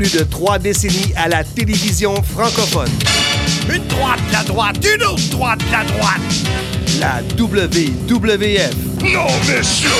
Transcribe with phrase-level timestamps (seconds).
[0.00, 2.88] plus de trois décennies à la télévision francophone.
[3.68, 6.22] Une droite, la droite, une autre droite, la droite.
[6.98, 8.74] La WWF.
[9.02, 9.90] No, monsieur!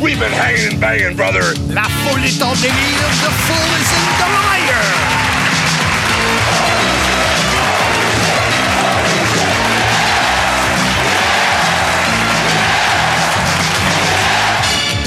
[0.00, 1.52] We've been hanging and banging, brother.
[1.68, 2.72] La foule est en délire,
[3.20, 4.82] the fool is in the liar.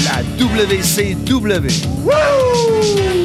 [0.04, 1.74] La WCW.
[2.06, 3.17] Order.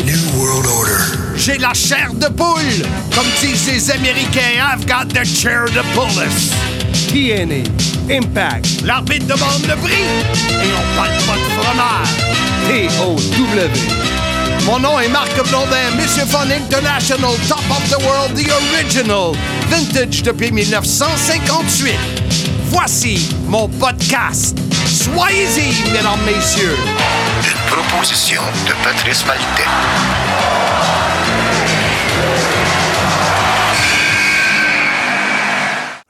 [1.45, 2.87] J'ai la chair de poule.
[3.13, 6.53] Comme disent les Américains, I've got the chair to pull us.
[7.09, 7.63] TNA.
[8.09, 8.81] Impact.
[8.85, 12.07] L'arbitre demande le prix et on parle pas de fromage.
[12.97, 13.17] TOW.
[14.65, 19.33] Mon nom est Marc Blondin, Monsieur Fun International, Top of the World, The Original,
[19.69, 21.93] Vintage depuis 1958.
[22.69, 24.57] Voici mon podcast.
[24.87, 26.77] Soyez-y, mesdames, messieurs.
[27.43, 29.67] Une proposition de Patrice Maltais.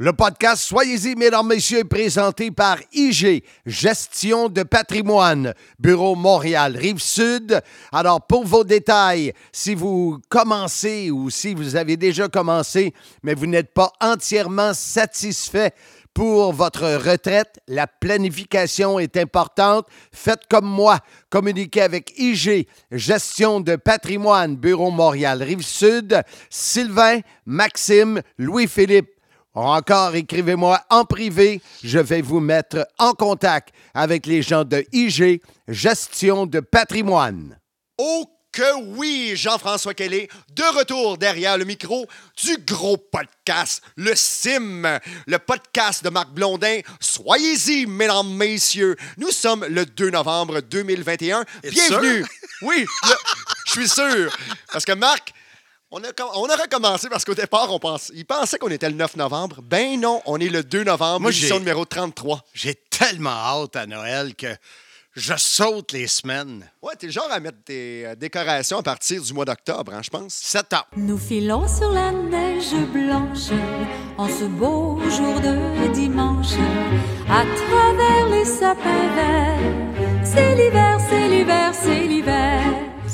[0.03, 7.61] Le podcast Soyez-y, mesdames, messieurs, est présenté par IG, Gestion de patrimoine, Bureau Montréal, Rive-Sud.
[7.89, 12.93] Alors, pour vos détails, si vous commencez ou si vous avez déjà commencé,
[13.23, 15.71] mais vous n'êtes pas entièrement satisfait
[16.13, 19.87] pour votre retraite, la planification est importante.
[20.11, 20.99] Faites comme moi.
[21.29, 29.12] Communiquez avec IG, Gestion de patrimoine, Bureau Montréal, Rive-Sud, Sylvain, Maxime, Louis-Philippe.
[29.55, 31.61] Encore, écrivez-moi en privé.
[31.83, 37.59] Je vais vous mettre en contact avec les gens de IG, Gestion de patrimoine.
[37.99, 42.07] Oh que oui, Jean-François Kelly, de retour derrière le micro
[42.43, 46.79] du gros podcast, le CIM, le podcast de Marc Blondin.
[46.99, 48.95] Soyez-y, mesdames, messieurs.
[49.17, 51.45] Nous sommes le 2 novembre 2021.
[51.63, 52.25] Bienvenue.
[52.61, 52.85] Oui,
[53.65, 54.35] je suis sûr.
[54.71, 55.33] Parce que Marc,
[55.94, 58.95] on, a, on aurait commencé parce qu'au départ, on pense, il pensait qu'on était le
[58.95, 59.58] 9 novembre.
[59.64, 62.42] Ben non, on est le 2 novembre, Moi, édition j'ai- numéro 33.
[62.54, 64.48] J'ai tellement hâte à Noël que
[65.15, 66.67] je saute les semaines.
[66.81, 70.02] Ouais, t'es le genre à mettre tes euh, décorations à partir du mois d'octobre, hein,
[70.04, 70.33] je pense.
[70.33, 70.86] 7 ans.
[70.98, 73.52] Nous filons sur la neige blanche
[74.17, 76.54] en ce beau jour de dimanche
[77.30, 80.23] à travers les sapins verts.
[80.25, 82.61] C'est l'hiver, c'est l'hiver, c'est l'hiver.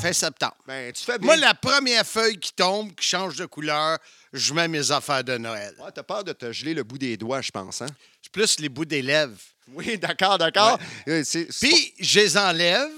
[0.01, 0.55] Fin septembre.
[0.65, 1.25] Ben, tu fais bien.
[1.25, 3.97] Moi, la première feuille qui tombe, qui change de couleur,
[4.31, 5.73] je mets mes affaires de Noël.
[5.77, 7.87] Ouais, t'as peur de te geler le bout des doigts, je pense, hein?
[8.21, 9.35] C'est plus les bouts des lèvres.
[9.73, 10.79] Oui, d'accord, d'accord.
[11.09, 11.23] Euh,
[11.59, 12.89] Puis, je les enlève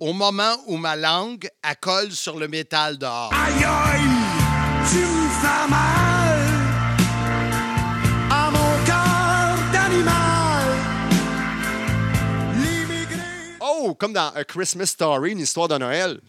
[0.00, 1.48] au moment où ma langue
[1.80, 3.32] colle sur le métal dehors.
[3.32, 4.00] Aïe aïe,
[4.90, 6.38] tu me fais mal
[8.30, 10.66] à mon cœur d'animal.
[12.56, 13.56] L'immigré.
[13.60, 16.20] Oh, comme dans A Christmas Story, une histoire de Noël.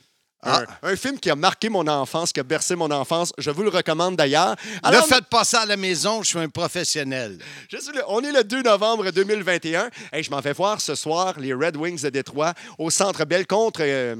[0.41, 3.33] Un, un film qui a marqué mon enfance, qui a bercé mon enfance.
[3.37, 4.55] Je vous le recommande d'ailleurs.
[4.85, 7.37] Ne faites pas ça à la maison, je suis un professionnel.
[7.69, 9.89] je suis le- on est le 2 novembre 2021.
[10.13, 13.45] Hey, je m'en vais voir ce soir les Red Wings de Détroit au Centre Bell
[13.47, 14.15] contre euh,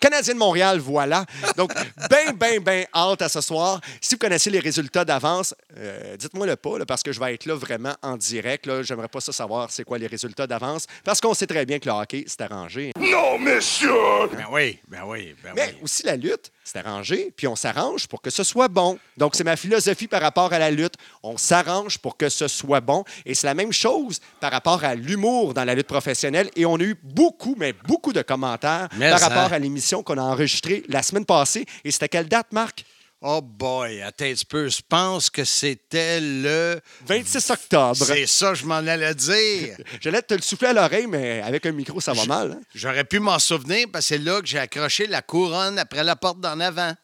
[0.00, 0.78] Canadien de Montréal.
[0.78, 1.24] Voilà.
[1.56, 1.72] Donc,
[2.10, 3.80] ben, ben, ben hâte à ce soir.
[4.00, 7.34] Si vous connaissez les résultats d'avance, euh, dites-moi le pas, là, parce que je vais
[7.34, 8.82] être là vraiment en direct.
[8.82, 11.86] J'aimerais pas ça savoir c'est quoi les résultats d'avance, parce qu'on sait très bien que
[11.88, 12.92] le hockey, c'est arrangé.
[13.16, 13.88] Non, monsieur.
[14.32, 15.78] Ben oui, ben oui, ben Mais oui.
[15.82, 18.98] aussi la lutte, c'est arrangé, puis on s'arrange pour que ce soit bon.
[19.16, 20.94] Donc, c'est ma philosophie par rapport à la lutte.
[21.22, 23.04] On s'arrange pour que ce soit bon.
[23.24, 26.50] Et c'est la même chose par rapport à l'humour dans la lutte professionnelle.
[26.56, 29.28] Et on a eu beaucoup, mais beaucoup de commentaires Mais par ça.
[29.28, 31.64] rapport à l'émission qu'on a enregistrée la semaine passée.
[31.84, 32.84] Et c'était quelle date, Marc?
[33.28, 34.68] Oh boy, attends un petit peu.
[34.68, 36.80] Je pense que c'était le...
[37.06, 37.96] 26 octobre.
[37.96, 39.76] C'est ça, je m'en allais dire.
[40.00, 42.52] J'allais te le souffler à l'oreille, mais avec un micro, ça va mal.
[42.52, 42.60] hein?
[42.72, 46.14] J'aurais pu m'en souvenir parce que c'est là que j'ai accroché la couronne après la
[46.14, 46.94] porte d'en avant.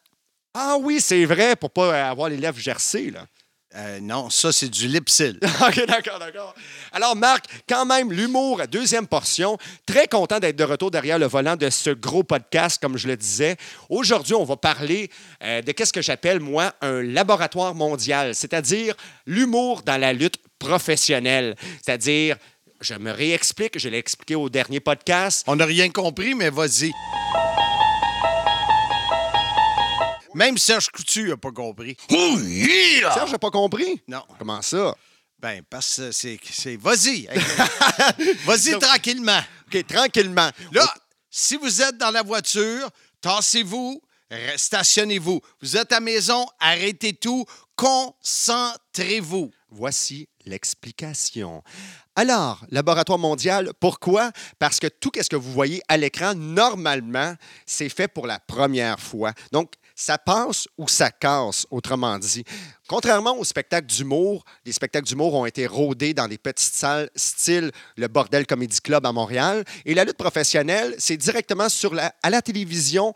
[0.53, 3.25] Ah oui, c'est vrai, pour pas avoir les lèvres gercées, là.
[3.75, 5.39] Euh, non, ça, c'est du lipsil.
[5.67, 6.53] OK, d'accord, d'accord.
[6.91, 9.57] Alors, Marc, quand même, l'humour, deuxième portion.
[9.85, 13.17] Très content d'être de retour derrière le volant de ce gros podcast, comme je le
[13.17, 13.57] disais.
[13.89, 15.09] Aujourd'hui, on va parler
[15.43, 18.95] euh, de qu'est-ce que j'appelle, moi, un laboratoire mondial, c'est-à-dire
[19.25, 21.55] l'humour dans la lutte professionnelle.
[21.83, 22.37] C'est-à-dire,
[22.79, 25.43] je me réexplique, je l'ai expliqué au dernier podcast.
[25.47, 26.91] On n'a rien compris, mais vas-y.
[30.35, 31.95] Même Serge Coutu n'a pas compris.
[32.11, 33.13] Oh yeah!
[33.13, 34.01] Serge, j'ai pas compris?
[34.07, 34.23] Non.
[34.39, 34.95] Comment ça?
[35.39, 36.39] Ben, parce que c'est.
[36.51, 37.27] c'est- Vas-y.
[38.45, 39.41] Vas-y tranquillement.
[39.67, 40.49] OK, tranquillement.
[40.71, 40.93] Là,
[41.29, 42.89] si vous êtes dans la voiture,
[43.21, 44.01] tassez-vous,
[44.55, 45.41] stationnez-vous.
[45.61, 47.45] Vous êtes à la maison, arrêtez tout,
[47.75, 49.51] concentrez-vous.
[49.69, 51.63] Voici l'explication.
[52.15, 54.31] Alors, laboratoire mondial, pourquoi?
[54.59, 57.35] Parce que tout ce que vous voyez à l'écran, normalement,
[57.65, 59.33] c'est fait pour la première fois.
[59.51, 62.43] Donc, ça passe ou ça casse, autrement dit.
[62.87, 67.71] Contrairement aux spectacles d'humour, les spectacles d'humour ont été rodés dans des petites salles style
[67.97, 69.63] le Bordel Comedy Club à Montréal.
[69.85, 73.13] Et la lutte professionnelle, c'est directement sur la, à la télévision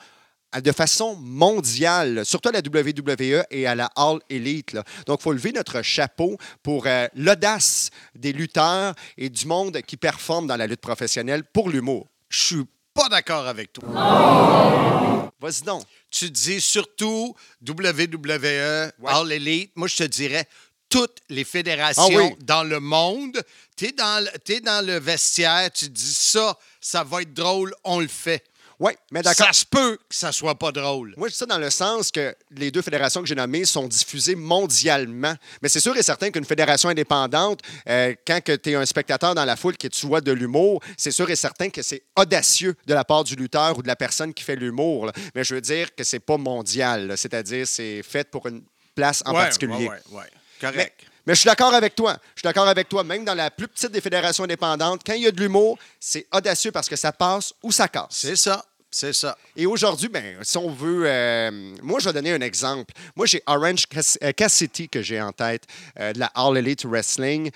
[0.61, 4.77] de façon mondiale, surtout à la WWE et à la All Elite.
[5.05, 9.97] Donc, il faut lever notre chapeau pour euh, l'audace des lutteurs et du monde qui
[9.97, 12.07] performe dans la lutte professionnelle pour l'humour.
[12.29, 12.63] Je suis
[12.97, 15.31] pas d'accord avec toi.
[15.39, 15.83] Vas-y donc.
[16.09, 17.35] Tu dis surtout
[17.67, 19.71] WWE, All Elite.
[19.75, 20.47] Moi, je te dirais
[20.89, 22.35] toutes les fédérations Ah oui.
[22.41, 23.39] dans le monde.
[23.75, 28.43] Tu es, dans le vestiaire, tu dis ça, ça va être drôle, on le fait.
[28.79, 29.47] Oui, mais d'accord.
[29.47, 31.15] Ça se peut que ça soit pas drôle.
[31.17, 33.87] Moi, je dis ça dans le sens que les deux fédérations que j'ai nommées sont
[33.87, 35.33] diffusées mondialement.
[35.61, 39.45] Mais c'est sûr et certain qu'une fédération indépendante, euh, quand tu es un spectateur dans
[39.45, 42.93] la foule qui tu vois de l'humour, c'est sûr et certain que c'est audacieux de
[42.93, 45.11] la part du lutteur ou de la personne qui fait l'humour.
[45.33, 47.17] Mais je veux dire que c'est pas mondial.
[47.17, 48.61] C'est-à-dire, c'est fait pour une
[48.93, 49.73] place en Ouais, particulier.
[49.73, 50.23] ouais, ouais, ouais.
[50.61, 50.93] Correct.
[50.99, 52.15] Mais, mais je suis d'accord avec toi.
[52.35, 53.03] Je suis d'accord avec toi.
[53.03, 56.25] Même dans la plus petite des fédérations indépendantes, quand il y a de l'humour, c'est
[56.31, 58.07] audacieux parce que ça passe ou ça casse.
[58.11, 58.63] C'est ça.
[58.89, 59.37] C'est ça.
[59.55, 61.03] Et aujourd'hui, ben, si on veut.
[61.05, 61.51] euh,
[61.83, 62.93] moi, je vais donner un exemple.
[63.15, 63.83] Moi, j'ai Orange
[64.23, 65.63] euh, Cassidy que j'ai en tête
[65.99, 67.51] euh, de la All Elite Wrestling.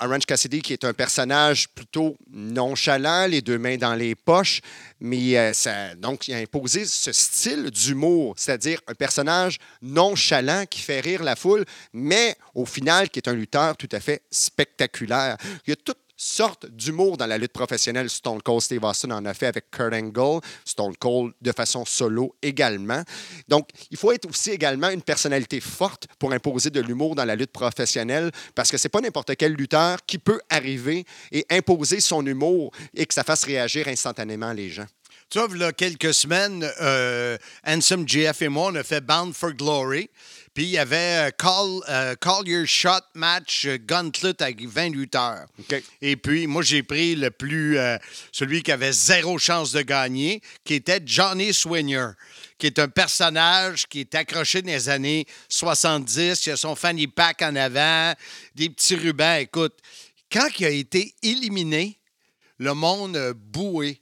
[0.00, 4.60] Orange Cassidy, qui est un personnage plutôt nonchalant, les deux mains dans les poches.
[5.00, 11.00] Mais ça, donc, il a imposé ce style d'humour, c'est-à-dire un personnage nonchalant qui fait
[11.00, 15.36] rire la foule, mais au final, qui est un lutteur tout à fait spectaculaire.
[15.66, 18.08] Il y a toutes sortes d'humour dans la lutte professionnelle.
[18.08, 22.36] Stone Cold Steve Austin en a fait avec Kurt Angle, Stone Cold de façon solo
[22.42, 23.02] également.
[23.48, 27.34] Donc, il faut être aussi également une personnalité forte pour imposer de l'humour dans la
[27.34, 32.24] lutte professionnelle parce que c'est pas n'importe quel lutteur qui peut arriver et imposer son
[32.24, 34.86] humour et que ça fasse réagir instantanément les gens.
[35.32, 39.00] Tu vois, il y a quelques semaines, euh, Handsome GF et moi, on a fait
[39.00, 40.10] Bound for Glory.
[40.54, 45.46] Puis il y avait euh, Call, euh, Call Your Shot match Gauntlet avec 28 heures.
[46.02, 47.78] Et puis, moi, j'ai pris le plus.
[47.78, 47.96] euh,
[48.32, 52.08] celui qui avait zéro chance de gagner, qui était Johnny Swinner,
[52.58, 56.44] qui est un personnage qui est accroché dans les années 70.
[56.46, 58.12] Il a son fanny pack en avant,
[58.54, 59.40] des petits rubans.
[59.40, 59.78] Écoute,
[60.30, 61.98] quand il a été éliminé,
[62.58, 64.00] le monde a boué.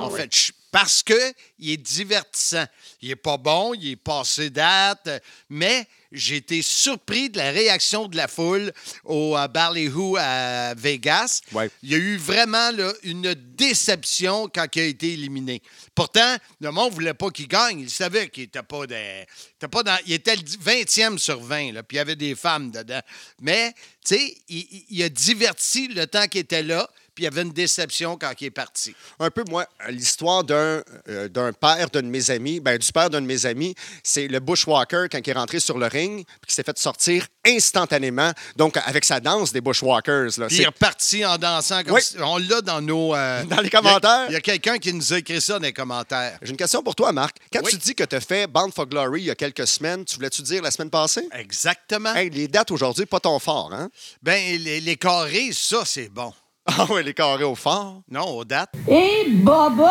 [0.00, 2.66] En fait, je- parce que il est divertissant.
[3.00, 5.08] Il est pas bon, il est passé date,
[5.48, 8.72] mais j'ai été surpris de la réaction de la foule
[9.04, 11.42] au euh, Ballyhoo à Vegas.
[11.52, 11.70] Ouais.
[11.82, 15.62] Il y a eu vraiment là, une déception quand il a été éliminé.
[15.94, 17.80] Pourtant, le monde ne voulait pas qu'il gagne.
[17.80, 19.26] Il savait qu'il était pas, des-
[19.56, 19.98] était pas dans.
[20.06, 23.02] Il était le 20e sur 20, là, puis il y avait des femmes dedans.
[23.40, 23.72] Mais,
[24.06, 26.88] tu sais, il a diverti le temps qu'il était là,
[27.18, 28.94] puis il y avait une déception quand il est parti.
[29.18, 33.10] un peu, moi, l'histoire d'un euh, d'un père d'un de mes amis, ben, du père
[33.10, 33.74] d'un de mes amis,
[34.04, 37.26] c'est le Bushwalker quand il est rentré sur le ring, puis qui s'est fait sortir
[37.44, 40.38] instantanément, donc avec sa danse des Bushwalkers.
[40.38, 40.46] Là.
[40.46, 42.02] Puis il est reparti en dansant comme Oui.
[42.02, 43.16] si- On l'a dans nos.
[43.16, 44.26] euh, Dans les commentaires.
[44.28, 46.38] Il y a, quelqu'un qui nous a écrit ça dans les commentaires.
[46.40, 47.36] J'ai une question pour toi, Marc.
[47.52, 47.72] Quand Oui.
[47.72, 50.14] tu dis que tu as fait Bound for Glory il y a quelques semaines, tu
[50.14, 51.28] voulais-tu dire la semaine passée?
[51.32, 52.14] Exactement.
[52.14, 53.88] Hey, les dates aujourd'hui, pas ton fort, hein?
[54.22, 56.32] Ben, les, les carrés, ça, c'est bon.
[56.80, 58.02] Ah oui, les carrés au fort.
[58.10, 58.72] Non, aux dates.
[58.88, 59.88] Et boboy!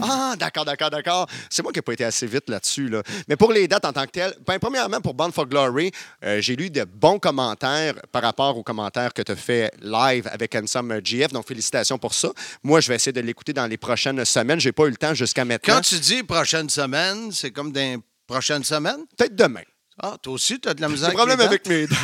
[0.00, 1.26] Ah, d'accord, d'accord, d'accord.
[1.50, 2.88] C'est moi qui n'ai pas été assez vite là-dessus.
[2.88, 3.02] Là.
[3.28, 5.90] Mais pour les dates en tant que telles, ben, premièrement, pour Bound for Glory,
[6.24, 10.28] euh, j'ai lu de bons commentaires par rapport aux commentaires que tu as fait live
[10.32, 11.32] avec Handsome GF.
[11.32, 12.28] Donc, félicitations pour ça.
[12.62, 14.60] Moi, je vais essayer de l'écouter dans les prochaines semaines.
[14.60, 15.74] J'ai pas eu le temps jusqu'à maintenant.
[15.74, 19.04] Quand tu dis prochaine semaine, c'est comme dans les prochaines semaines?
[19.16, 19.62] Peut-être demain.
[20.00, 21.72] Ah, toi aussi, tu as de la misère J'ai problème avec dates?
[21.72, 21.96] mes dents.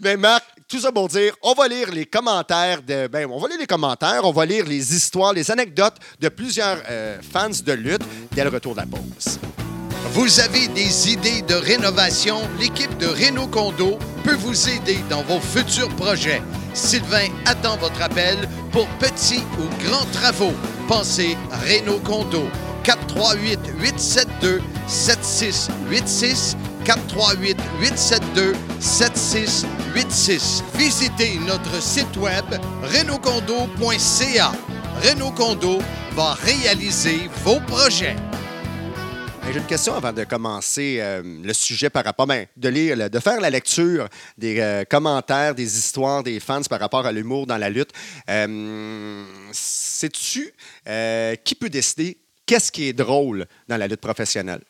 [0.00, 3.06] Mais Marc, tout ça pour dire, on va lire les commentaires de.
[3.06, 6.78] Ben, on va lire les commentaires, on va lire les histoires, les anecdotes de plusieurs
[6.88, 8.02] euh, fans de lutte
[8.32, 9.38] dès le retour de la pause.
[10.12, 12.40] Vous avez des idées de rénovation?
[12.60, 16.42] L'équipe de Renault Condo peut vous aider dans vos futurs projets.
[16.74, 18.36] Sylvain attend votre appel
[18.72, 20.52] pour petits ou grands travaux.
[20.88, 22.44] Pensez Renault Condo.
[22.82, 30.64] 438 872 7686 438 872 7686.
[30.74, 32.44] Visitez notre site web
[32.82, 34.52] renaultcondo.ca.
[35.02, 35.80] Renault Condo
[36.14, 38.16] va réaliser vos projets.
[39.50, 43.18] J'ai une question avant de commencer euh, le sujet par rapport, ben, de lire, de
[43.18, 44.08] faire la lecture
[44.38, 47.90] des euh, commentaires, des histoires des fans par rapport à l'humour dans la lutte.
[48.30, 50.54] Euh, Sais-tu
[51.44, 54.62] qui peut décider qu'est-ce qui est drôle dans la lutte professionnelle?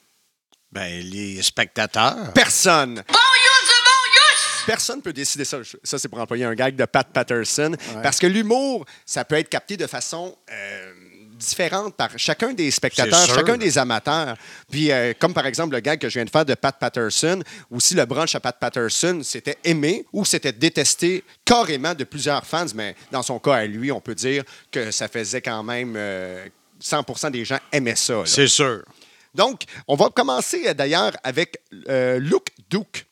[0.72, 2.32] Ben, les spectateurs.
[2.34, 3.02] Personne.
[3.08, 3.18] Bon!
[4.66, 5.58] Personne ne peut décider ça.
[5.82, 7.74] Ça, c'est pour employer un gag de Pat Patterson.
[8.02, 10.92] Parce que l'humour, ça peut être capté de façon euh,
[11.34, 14.36] différente par chacun des spectateurs, chacun des amateurs.
[14.70, 17.42] Puis, euh, comme par exemple le gag que je viens de faire de Pat Patterson,
[17.70, 22.66] aussi le brunch à Pat Patterson, c'était aimé ou c'était détesté carrément de plusieurs fans.
[22.76, 25.94] Mais dans son cas, à lui, on peut dire que ça faisait quand même.
[25.96, 26.46] euh,
[26.82, 28.22] 100% des gens aimaient ça.
[28.26, 28.82] C'est sûr.
[29.34, 31.58] Donc, on va commencer euh, d'ailleurs avec
[31.88, 33.06] euh, Luke Duke.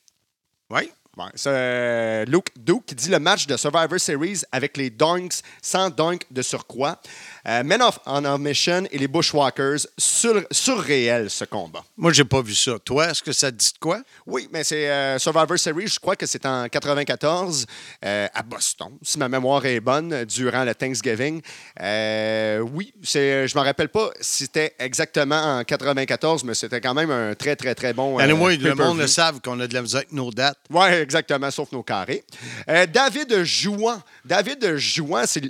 [0.70, 0.90] Oui.
[1.16, 5.90] Ouais, euh, Luke Duke qui dit le match de Survivor Series avec les Donks sans
[5.90, 7.00] Dunk de surcroît.
[7.46, 11.82] Euh, Men of on a Mission et les Bushwalkers, sur, surréel ce combat.
[11.96, 12.78] Moi, j'ai pas vu ça.
[12.84, 14.00] Toi, est-ce que ça te dit de quoi?
[14.26, 17.66] Oui, mais c'est euh, Survivor Series, je crois que c'est en 94
[18.04, 21.40] euh, à Boston, si ma mémoire est bonne, durant le Thanksgiving.
[21.80, 27.10] Oui, c'est, je me rappelle pas si c'était exactement en 94, mais c'était quand même
[27.10, 28.18] un très, très, très bon.
[28.18, 30.58] Et euh, moi, le monde le savent qu'on a de la musique avec nos dates.
[30.70, 32.24] Oui, exactement, sauf nos carrés.
[32.66, 34.00] David Jouan.
[34.24, 35.42] David Jouan, c'est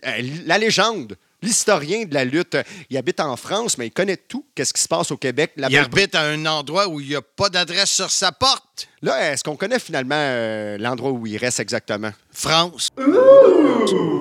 [0.46, 2.56] la légende, l'historien de la lutte.
[2.90, 4.44] Il habite en France, mais il connaît tout.
[4.54, 5.52] Qu'est-ce qui se passe au Québec?
[5.56, 8.88] La Il arbitre à un endroit où il n'y a pas d'adresse sur sa porte.
[9.02, 12.10] Là, est-ce qu'on connaît finalement euh, l'endroit où il reste exactement?
[12.32, 12.88] France.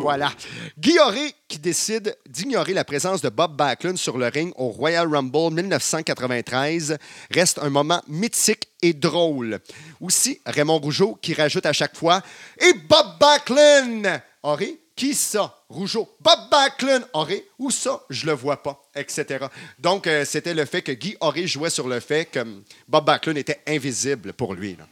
[0.02, 0.32] Voilà.
[0.78, 5.08] Guy Auré qui décide d'ignorer la présence de Bob Backlund sur le ring au Royal
[5.08, 6.98] Rumble 1993
[7.32, 9.60] reste un moment mythique et drôle.
[10.00, 12.22] Aussi, Raymond Rougeau qui rajoute à chaque fois
[12.60, 14.22] Et Bob Backlund!
[14.44, 15.56] Auré, qui ça?
[15.70, 16.10] Rougeau.
[16.20, 17.06] Bob Backlund!
[17.14, 18.02] Auré, où ça?
[18.10, 19.46] Je le vois pas, etc.
[19.80, 23.06] Donc, euh, c'était le fait que Guy Auré jouait sur le fait que hum, Bob
[23.06, 24.76] Backlund était invisible pour lui.
[24.76, 24.86] là.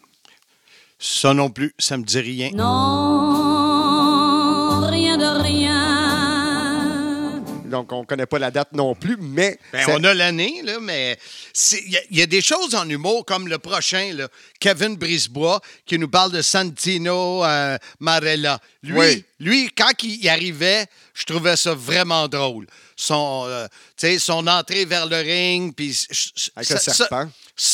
[0.98, 2.52] Ça non plus, ça me dit rien.
[2.54, 3.57] Non,
[7.68, 9.60] Donc, on connaît pas la date non plus, mais...
[9.72, 11.18] Ben, on a l'année, là, mais
[11.74, 14.28] il y, a- il y a des choses en humour comme le prochain, là,
[14.60, 18.60] Kevin Brisebois, qui nous parle de Santino euh, Marella.
[18.84, 19.26] Lui, Oui.
[19.40, 22.68] lui, quand il y arrivait, je trouvais ça vraiment drôle.
[22.96, 23.68] Son, euh,
[24.20, 25.96] son entrée vers le ring, puis
[26.56, 27.24] Avec ça, le serpent.
[27.26, 27.30] ça,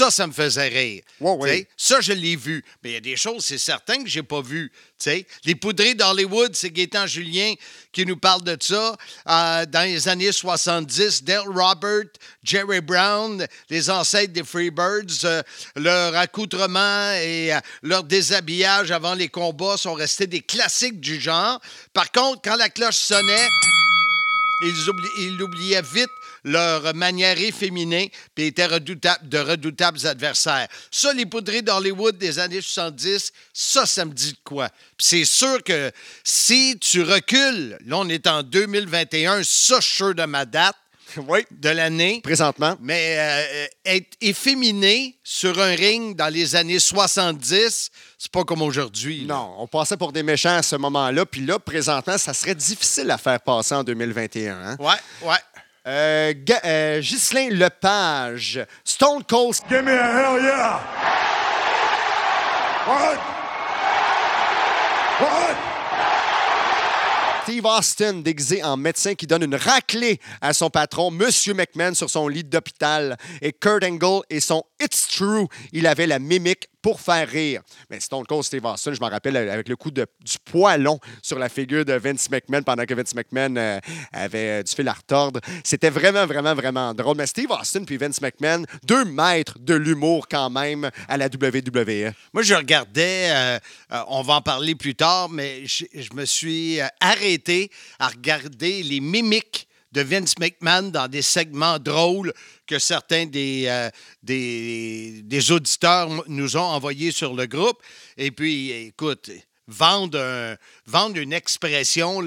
[0.09, 1.03] ça me faisait rire.
[1.19, 1.67] Ouais, ouais.
[1.75, 2.63] Ça, je l'ai vu.
[2.83, 4.71] Mais il y a des choses, c'est certain que j'ai pas vues.
[4.97, 7.53] Tu sais, Les poudrées d'Hollywood, c'est Gaétan Julien
[7.91, 8.95] qui nous parle de ça.
[9.29, 12.05] Euh, dans les années 70, Dale Robert,
[12.43, 15.43] Jerry Brown, les ancêtres des Freebirds, euh,
[15.75, 21.59] leur accoutrement et euh, leur déshabillage avant les combats sont restés des classiques du genre.
[21.91, 23.47] Par contre, quand la cloche sonnait,
[24.61, 26.09] ils, oubli- ils oubliaient vite
[26.43, 30.67] leur manière efféminée puis étaient redoutables, de redoutables adversaires.
[30.91, 34.69] Ça, les poudrées d'Hollywood des années 70, ça, ça me dit de quoi.
[34.97, 35.91] Puis c'est sûr que
[36.23, 40.75] si tu recules, là, on est en 2021, ça, je suis sûr de ma date
[41.27, 42.21] Oui, de l'année.
[42.23, 42.75] présentement.
[42.81, 49.25] Mais euh, être efféminé sur un ring dans les années 70, c'est pas comme aujourd'hui.
[49.25, 49.35] là.
[49.35, 51.25] Non, on passait pour des méchants à ce moment-là.
[51.25, 54.55] Puis là, présentement, ça serait difficile à faire passer en 2021.
[54.55, 54.75] hein.
[54.79, 54.95] Ouais,
[55.29, 55.37] ouais.
[55.85, 60.79] Euh, euh, Ghislain Lepage, Stone Cold Give me a hell yeah!
[62.87, 63.19] What?
[65.19, 65.73] What?
[67.43, 72.09] Steve Austin, déguisé en médecin qui donne une raclée à son patron, Monsieur McMahon, sur
[72.09, 73.17] son lit d'hôpital.
[73.41, 77.63] Et Kurt Angle et son It's True, il avait la mimique pour faire rire.
[77.89, 81.39] Mais Stone Cold Steve Austin, je m'en rappelle avec le coup de, du poilon sur
[81.39, 83.79] la figure de Vince McMahon pendant que Vince McMahon euh,
[84.11, 85.39] avait euh, du fil à retordre.
[85.63, 87.17] C'était vraiment, vraiment, vraiment drôle.
[87.17, 92.13] Mais Steve Austin puis Vince McMahon, deux maîtres de l'humour quand même à la WWE.
[92.33, 93.59] Moi, je regardais, euh,
[93.91, 98.83] euh, on va en parler plus tard, mais je, me suis euh, arrêté à regarder
[98.83, 102.33] les mimiques de Vince McMahon dans des segments drôles
[102.65, 103.89] que certains des, euh,
[104.23, 107.81] des, auditeurs nous ont envoyés sur le groupe.
[108.17, 109.29] Et puis, écoute,
[109.67, 110.55] vendre, un-
[110.85, 112.21] vendre une expression,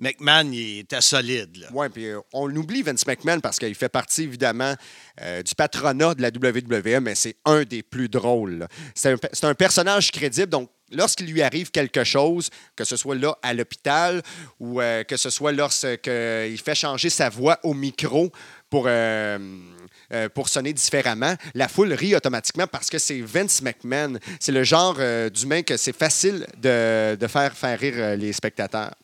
[0.00, 1.68] McMahon, il était solide.
[1.72, 4.74] Oui, puis euh, on oublie Vince McMahon parce qu'il fait partie, évidemment,
[5.20, 8.66] euh, du patronat de la WWE, mais c'est un des plus drôles.
[8.94, 13.52] c'est un personnage crédible, donc lorsqu'il lui arrive quelque chose, que ce soit là à
[13.52, 14.22] l'hôpital
[14.60, 18.30] ou euh, que ce soit lorsqu'il fait changer sa voix au micro
[18.70, 18.88] pour,
[20.12, 24.18] euh, pour sonner différemment, la foule rit automatiquement parce que c'est Vince McMahon.
[24.38, 28.94] C'est le genre euh, d'humain que c'est facile de, faire, faire rire euh, les spectateurs.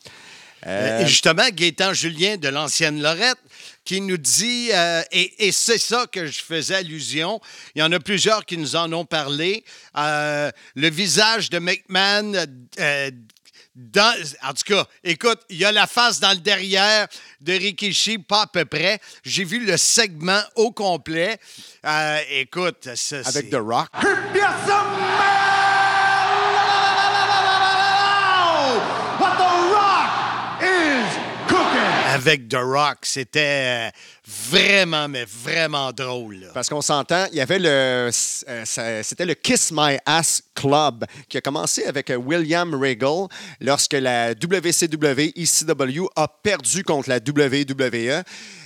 [0.65, 3.39] Et justement, Gaétan Julien de l'ancienne Lorette
[3.85, 4.71] qui nous dit,
[5.11, 7.41] et, c'est ça que je faisais allusion,
[7.75, 9.65] il y en a plusieurs qui nous en ont parlé,
[9.97, 10.53] le
[10.89, 12.47] visage de McMahon,
[12.79, 13.11] euh,
[13.75, 17.09] dans, en tout cas, écoute, il y a la face dans le derrière
[17.41, 19.01] de Rikishi, pas à peu près.
[19.25, 21.39] J'ai vu le segment au complet.
[21.87, 23.89] Euh, écoute, ça, avec c'est- The Rock.
[32.23, 32.99] Avec The Rock.
[33.03, 33.91] C'était euh,
[34.51, 36.49] vraiment, mais vraiment drôle.
[36.55, 37.69] Parce qu'on s'entend, il y avait le.
[38.49, 43.27] euh, C'était le Kiss My Ass Club qui a commencé avec euh, William Regal
[43.61, 48.23] lorsque la WCW ECW a perdu contre la WWE.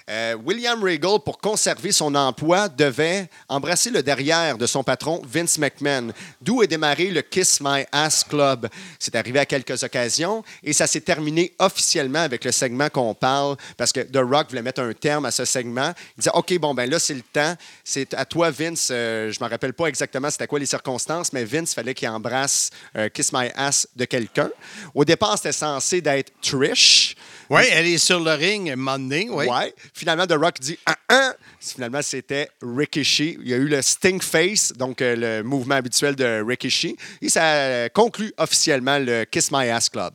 [0.08, 5.58] Euh, William Regal, pour conserver son emploi, devait embrasser le derrière de son patron Vince
[5.58, 8.68] McMahon, d'où est démarré le Kiss My Ass Club.
[9.00, 13.56] C'est arrivé à quelques occasions et ça s'est terminé officiellement avec le segment qu'on parle
[13.76, 15.92] parce que The Rock voulait mettre un terme à ce segment.
[16.16, 17.56] Il disait OK, bon, ben là, c'est le temps.
[17.82, 18.90] C'est à toi, Vince.
[18.92, 22.08] Euh, je ne me rappelle pas exactement c'était quoi les circonstances, mais Vince, fallait qu'il
[22.08, 24.50] embrasse euh, Kiss My Ass de quelqu'un.
[24.94, 27.15] Au départ, c'était censé d'être Trish.
[27.50, 29.46] Oui, elle est sur le ring, un moment donné, oui.
[29.46, 29.74] Ouais.
[29.94, 31.32] Finalement, The Rock dit ah, ah.
[31.60, 33.38] Finalement, c'était Rikishi.
[33.40, 36.96] Il y a eu le Sting Face, donc euh, le mouvement habituel de Rikishi.
[37.22, 40.14] Et ça euh, conclut officiellement le Kiss My Ass Club.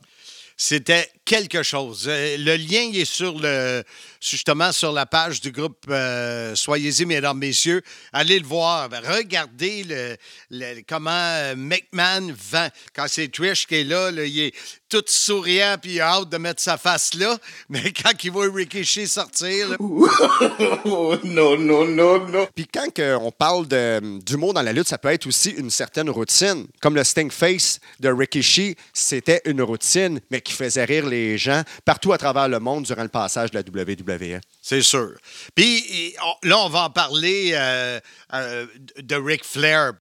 [0.56, 2.04] C'était quelque chose.
[2.08, 3.82] Euh, Le lien il est sur le
[4.20, 7.80] justement sur la page du groupe euh, Soyez-y, mesdames, messieurs.
[8.12, 8.90] Allez le voir.
[8.90, 10.16] Regardez le,
[10.50, 12.68] le- comment euh, McMahon vend.
[12.94, 14.54] Quand c'est Trish qui est là, là, il est
[14.90, 17.38] tout souriant puis il a hâte de mettre sa face là.
[17.70, 19.76] Mais quand il voit Rikishi sortir, là,
[22.54, 22.88] Puis quand
[23.20, 26.66] on parle de- d'humour dans la lutte, ça peut être aussi une certaine routine.
[26.82, 31.62] Comme le Sting Face de Rikishi, c'était une routine, mais qui faisait rire les gens
[31.84, 33.62] partout à travers le monde durant le passage de la.
[33.62, 34.40] WWE.
[34.60, 35.12] C'est sûr.
[35.54, 38.00] Puis là, on va en parler euh,
[38.34, 38.66] euh,
[38.98, 39.92] de Ric Flair.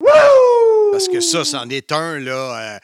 [0.91, 2.75] Parce que ça, c'en est un, là.
[2.75, 2.79] euh,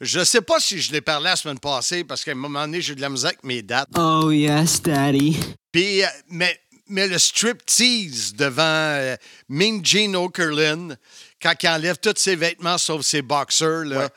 [0.00, 2.62] je ne sais pas si je l'ai parlé la semaine passée, parce qu'à un moment
[2.62, 3.88] donné, j'ai de la musique avec mes dates.
[3.96, 5.38] Oh, yes, Daddy.
[5.70, 6.58] Puis, euh, mais,
[6.88, 9.16] mais le strip-tease devant euh,
[9.48, 10.98] Mean Gene Okerlund,
[11.40, 14.08] quand il enlève tous ses vêtements sauf ses boxers, là.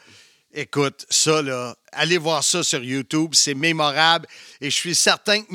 [0.57, 4.27] Écoute, ça, là, allez voir ça sur YouTube, c'est mémorable.
[4.61, 5.47] Et je suis certain que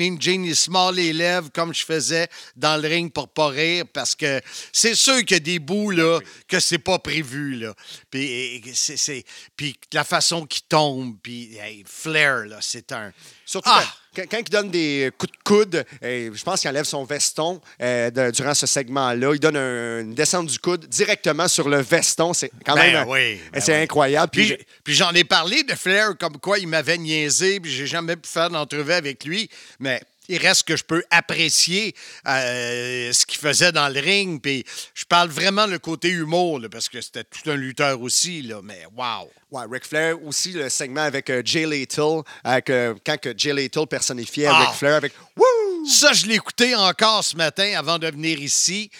[0.45, 4.15] il se mord les lèvres comme je faisais dans le ring pour pas rire, parce
[4.15, 7.73] que c'est sûr qu'il y a des bouts, là, que c'est pas prévu, là.
[8.09, 9.25] Puis, c'est-
[9.55, 13.11] puis la façon qu'il tombe, puis hey, Flair, là, c'est un...
[13.45, 13.95] Surtout Ah!
[14.15, 17.61] Quand, quand il donne des coups de coude, euh, je pense qu'il enlève son veston
[17.81, 19.31] euh, de- durant ce segment-là.
[19.33, 22.33] Il donne un- une descente du coude directement sur le veston.
[22.33, 23.83] C'est quand Ben même oui, ben c'est oui.
[23.83, 24.31] incroyable.
[24.31, 28.29] Puis j'en ai parlé de Flair comme quoi il m'avait niaisé, puis j'ai jamais pu
[28.29, 31.93] faire d'entrevue avec lui, mais il reste que je peux apprécier
[32.27, 34.63] euh, ce qu'il faisait dans le ring, puis
[34.93, 38.61] je parle vraiment le côté humour, là, parce que c'était tout un lutteur aussi, là,
[38.63, 39.29] mais wow!
[39.51, 43.53] Ouais, Ric Flair aussi, le segment avec euh, Jay Little, avec, euh, quand que Jay
[43.53, 44.59] Little personnifiait Ah!
[44.67, 45.85] Ric Flair avec Wouh!
[45.85, 48.91] Ça, je l'ai écouté encore ce matin avant de venir ici.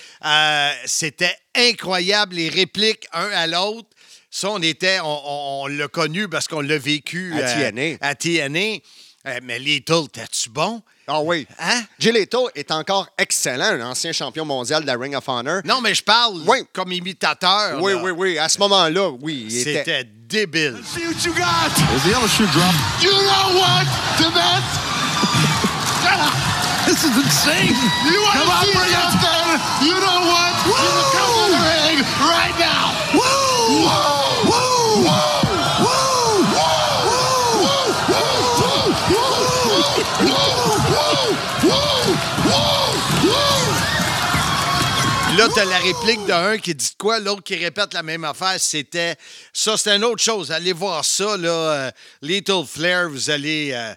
[0.85, 3.87] C'était incroyable, les répliques un à l'autre.
[4.31, 7.97] Ça, on était, on, on- on l'a connu parce qu'on l'a vécu À TNA.
[8.01, 8.79] à TNA.
[9.27, 10.81] Euh, mais Little, t'es-tu bon?
[11.13, 11.45] Ah oui.
[11.59, 11.81] Hein?
[11.99, 15.61] Little est encore excellent, un ancien champion mondial de la Ring of Honor.
[15.65, 16.59] Non, mais je parle Oui.
[16.73, 17.81] comme imitateur.
[17.81, 17.99] Oui, là.
[18.01, 18.37] oui, oui.
[18.39, 19.45] À ce moment-là, oui.
[19.49, 20.79] il était- C'était débile.
[20.85, 21.71] See what you got.
[21.95, 22.73] Is the other shoe drop?
[23.01, 23.85] You know what?
[24.17, 24.79] The best.
[26.87, 27.75] this is insane.
[28.07, 29.59] You want to see something?
[29.83, 30.51] You know what?
[30.65, 30.73] Woo!
[31.11, 32.95] Come to the ring right now.
[33.13, 33.19] Woo!
[33.67, 34.47] Woo!
[34.47, 35.03] Woo!
[35.03, 35.40] Woo!
[45.41, 48.59] Là, t'as la réplique d'un qui dit quoi, l'autre qui répète la même affaire.
[48.59, 49.15] C'était.
[49.51, 50.51] Ça, c'est une autre chose.
[50.51, 51.49] Allez voir ça, là.
[51.49, 53.71] euh, Little Flair, vous allez.
[53.73, 53.95] euh,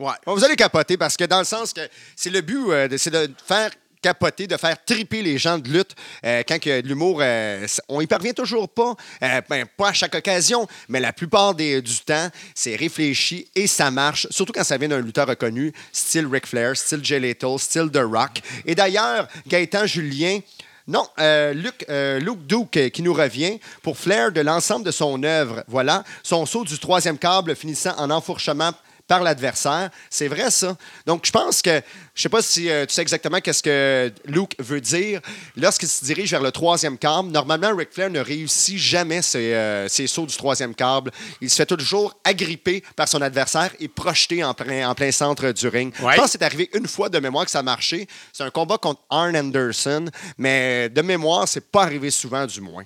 [0.00, 0.14] Ouais.
[0.26, 1.82] Vous allez capoter parce que dans le sens que
[2.16, 3.70] c'est le but, euh, c'est de faire
[4.02, 8.06] capoter, de faire triper les gens de lutte euh, quand que l'humour, euh, on y
[8.06, 12.28] parvient toujours pas, euh, ben, pas à chaque occasion, mais la plupart des- du temps,
[12.54, 16.76] c'est réfléchi et ça marche, surtout quand ça vient d'un lutteur reconnu, style Ric Flair,
[16.76, 18.40] style Jay Lethal, style The Rock.
[18.64, 20.40] Et d'ailleurs, Gaëtan Julien,
[20.86, 25.22] non, euh, Luc, euh, Luke Duke qui nous revient pour Flair de l'ensemble de son
[25.22, 25.62] œuvre.
[25.68, 28.72] Voilà, son saut du troisième câble finissant en enfourchement
[29.08, 29.90] par l'adversaire.
[30.10, 30.76] C'est vrai, ça.
[31.06, 31.80] Donc, je pense que,
[32.14, 35.20] je sais pas si euh, tu sais exactement qu'est-ce que Luke veut dire.
[35.56, 39.88] Lorsqu'il se dirige vers le troisième câble, normalement, Ric Flair ne réussit jamais ses, euh,
[39.88, 41.10] ses sauts du troisième câble.
[41.40, 45.52] Il se fait toujours agripper par son adversaire et projeté en plein, en plein centre
[45.52, 45.92] du ring.
[46.00, 46.12] Ouais.
[46.12, 48.06] Je pense que c'est arrivé une fois de mémoire que ça a marché.
[48.32, 50.04] C'est un combat contre Arn Anderson,
[50.36, 52.84] mais de mémoire, c'est pas arrivé souvent, du moins.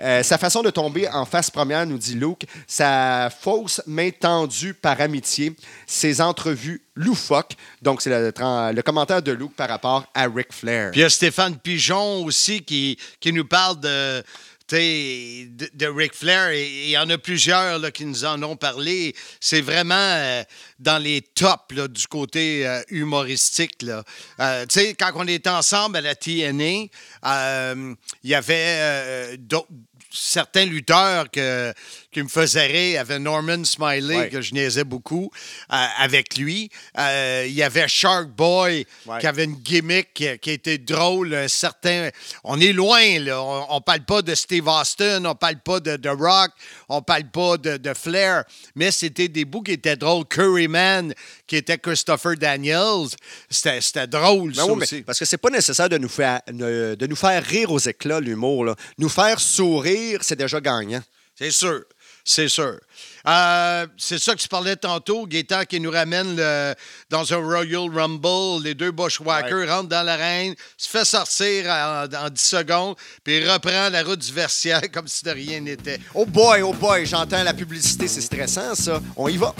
[0.00, 4.74] Euh, sa façon de tomber en face première, nous dit Luke, sa fausse main tendue
[4.74, 5.53] par amitié,
[5.86, 7.54] ses entrevues loufoques.
[7.82, 10.90] Donc, c'est le, commentaire de Luke par rapport à Ric Flair.
[10.90, 14.22] Puis il y a Stéphane Pigeon aussi qui, qui nous parle de,
[14.70, 19.14] de, Ric Flair, et il y en a plusieurs là, qui nous en ont parlé.
[19.40, 20.42] C'est vraiment euh,
[20.78, 23.82] dans les tops là, du côté euh, humoristique.
[23.82, 24.02] là.
[24.40, 24.66] Euh,
[24.98, 26.88] quand on était ensemble à la TNA,
[27.26, 29.68] euh, il y avait d'autres-
[30.14, 31.72] certains lutteurs que,
[32.12, 32.74] qui me faisaient rire.
[32.90, 34.28] Il y avait Norman Smiley, Ouais.
[34.30, 35.30] que je niaisais beaucoup
[35.72, 36.70] euh, avec lui.
[36.98, 39.18] Euh, il y avait Shark Boy, Ouais.
[39.20, 41.34] qui avait une gimmick qui, qui était drôle.
[41.34, 42.10] Un certain...
[42.44, 43.42] On est loin, là.
[43.42, 46.52] On, on parle pas de Steve Austin, on parle pas de The Rock,
[46.88, 48.44] on parle pas de, de Flair,
[48.76, 50.24] mais c'était des bouts qui étaient drôles.
[50.26, 51.12] Curryman,
[51.46, 53.08] qui était Christopher Daniels,
[53.50, 55.02] c'était drôle, Ben ça oui, mais aussi.
[55.02, 58.74] parce que c'est pas nécessaire de nous faire de nous faire rire aux éclats l'humour.
[58.98, 61.02] Nous faire sourire, c'est déjà gagnant.
[61.36, 61.82] C'est sûr.
[62.26, 62.78] C'est sûr.
[63.26, 66.74] Euh, c'est ça que tu parlais tantôt, Gaétan, qui nous ramène le-
[67.10, 68.62] dans un Royal Rumble.
[68.64, 73.90] Les deux Bushwhackers rentrent dans l'arène, se fait sortir en, en 10 secondes, puis reprend
[73.90, 75.98] la route du Versière comme si de rien n'était.
[76.14, 79.02] Oh boy, oh boy, j'entends la publicité, c'est stressant ça.
[79.16, 79.54] On y va.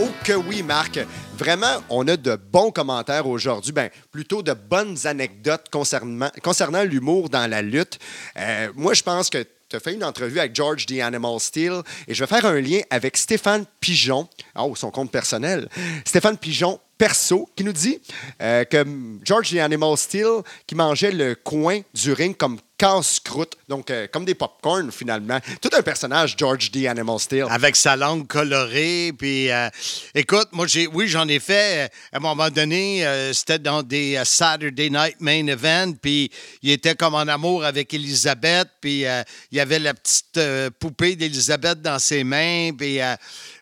[0.00, 1.00] Oh que oui, Marc.
[1.36, 3.72] Vraiment, on a de bons commentaires aujourd'hui.
[3.72, 7.98] Ben, plutôt de bonnes anecdotes concernant, l'humour dans la lutte.
[8.36, 11.82] Euh, moi, je pense que tu as fait une entrevue avec George the Animal Steel
[12.06, 14.28] et je vais faire un lien avec Stéphane Pigeon.
[14.58, 15.68] Oh, son compte personnel.
[16.06, 18.00] Stéphane Pigeon, perso, qui nous dit
[18.42, 18.84] euh, que
[19.24, 24.24] George the Animal Steel, qui mangeait le coin du ring comme casse-croûte, donc euh, comme
[24.24, 25.40] des popcorn finalement.
[25.60, 27.46] Tout un personnage, George the Animal Steel.
[27.50, 29.12] Avec sa langue colorée.
[29.16, 29.68] Puis, euh,
[30.14, 31.90] écoute, moi, j'ai, oui, j'en ai fait.
[32.12, 35.94] À un moment donné, c'était dans des Saturday Night Main Event.
[36.00, 36.30] Puis,
[36.62, 38.68] il était comme en amour avec Elisabeth.
[38.80, 40.40] Puis, il y avait la petite
[40.78, 42.70] poupée d'Elisabeth dans ses mains.
[42.78, 43.00] Puis,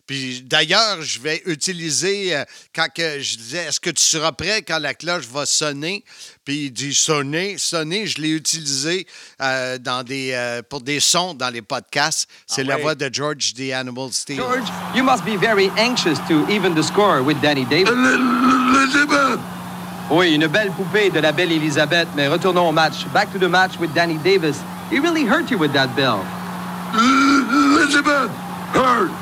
[0.06, 4.62] puis d'ailleurs, je vais utiliser, euh, quand que je disais, est-ce que tu seras prêt
[4.62, 6.04] quand la cloche va sonner?
[6.44, 9.06] Puis il dit sonner, sonner, je l'ai utilisé
[9.42, 12.28] euh, dans des, euh, pour des sons dans les podcasts.
[12.46, 14.36] C'est la voix de George the Animal Steel.
[14.36, 17.90] George, you must be very anxious to even the score with Danny Davis.
[20.08, 23.04] Oui, une belle poupée de la belle Elisabeth, mais retournons au match.
[23.12, 24.56] Back to the match with Danny Davis.
[24.88, 26.20] He really hurt you with that bell.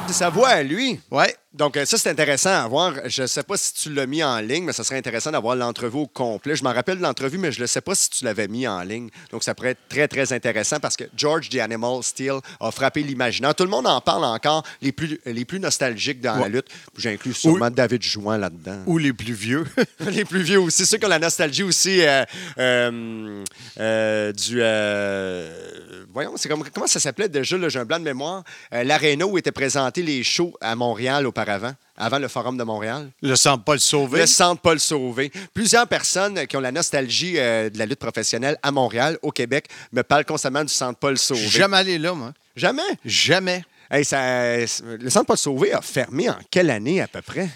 [0.06, 1.00] C'est sa voix à lui.
[1.10, 1.34] Ouais.
[1.54, 2.94] Donc, euh, ça, c'est intéressant à voir.
[3.06, 5.54] Je ne sais pas si tu l'as mis en ligne, mais ça serait intéressant d'avoir
[5.54, 6.56] l'entrevue au complet.
[6.56, 8.82] Je m'en rappelle de l'entrevue, mais je ne sais pas si tu l'avais mis en
[8.82, 9.08] ligne.
[9.30, 13.04] Donc, ça pourrait être très, très intéressant parce que George the Animal Steel a frappé
[13.04, 13.54] l'imaginaire.
[13.54, 16.66] Tout le monde en parle encore, les plus, les plus nostalgiques dans la lutte.
[16.98, 18.82] J'inclus sûrement David Jouan là-dedans.
[18.86, 19.64] Ou les plus vieux.
[20.10, 22.24] les plus vieux aussi, ceux qui ont la nostalgie aussi euh,
[22.58, 23.44] euh,
[23.78, 24.60] euh, du.
[26.14, 28.44] Voyons, c'est comme, comment ça s'appelait déjà, j'ai un blanc de mémoire?
[28.72, 33.10] Euh, L'aréna où étaient présentés les shows à Montréal auparavant, avant le Forum de Montréal.
[33.20, 34.20] Le sang Paul Sauvé.
[34.20, 35.32] Le centre Paul Sauvé.
[35.52, 39.66] Plusieurs personnes qui ont la nostalgie euh, de la lutte professionnelle à Montréal, au Québec,
[39.92, 41.40] me parlent constamment du centre Paul Sauvé.
[41.48, 42.32] jamais allé là, moi.
[42.56, 42.82] Jamais?
[43.04, 43.64] Jamais.
[43.90, 47.48] Hey, ça- le centre Paul Sauvé a fermé en quelle année à peu près?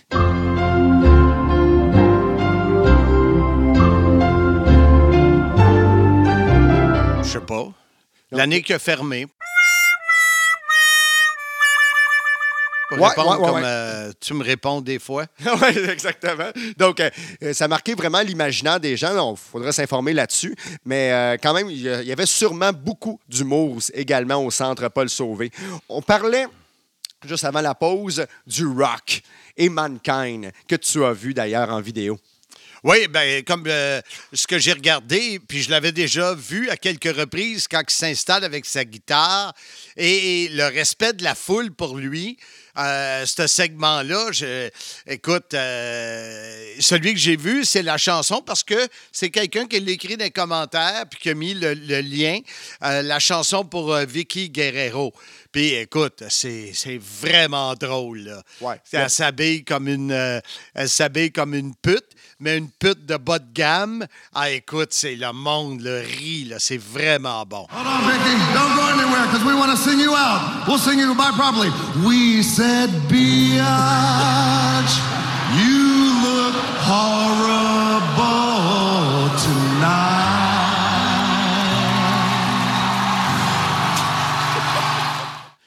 [7.23, 7.69] Je sais pas.
[8.31, 9.27] L'année qui a fermé.
[12.91, 15.27] Pour Ouais, répondre ouais, ouais, comme euh, tu me réponds des fois.
[15.45, 16.49] oui, exactement.
[16.79, 17.11] Donc, euh,
[17.43, 19.35] euh, ça a marqué vraiment l'imaginaire des gens.
[19.35, 20.57] Il faudra s'informer là-dessus.
[20.87, 24.51] Mais euh, quand même, il y a- il y avait sûrement beaucoup d'humour également au
[24.51, 25.51] centre Paul Sauvé.
[25.91, 26.47] On parlait,
[27.27, 29.21] juste avant la pause, du rock
[29.59, 32.19] et Mankind, que tu as vu d'ailleurs en vidéo.
[32.85, 34.01] Oui, ben comme euh,
[34.33, 38.45] ce que j'ai regardé, puis je l'avais déjà vu à quelques reprises quand il s'installe
[38.45, 39.53] avec sa guitare
[39.97, 42.39] et, et le respect de la foule pour lui.
[42.79, 44.71] Euh, ce segment-là, je-
[45.07, 49.91] écoute, euh, celui que j'ai vu, c'est la chanson parce que c'est quelqu'un qui l'a
[49.93, 52.39] écrit dans les commentaires puis qui a mis le, le lien,
[52.85, 55.13] euh, la chanson pour euh, Vicky Guerrero.
[55.51, 58.19] Puis écoute, c'est c'est vraiment drôle.
[58.21, 58.43] Là.
[58.61, 58.81] Ouais.
[58.93, 60.41] Elle s'habille comme une, euh,
[60.75, 62.05] elle s'habille comme une pute,
[62.39, 64.07] mais une pute de bas de gamme.
[64.35, 67.67] Ah, écoute, c'est le monde, le rit, là, c'est vraiment bon.
[67.73, 68.37] Hold on, Vicky.
[68.55, 70.67] Don't go anywhere because we want to sing you out.
[70.69, 71.71] We'll sing you properly.
[72.07, 74.93] We said, Biatch,
[75.57, 75.81] you
[76.27, 78.13] look horrible
[79.41, 80.19] tonight.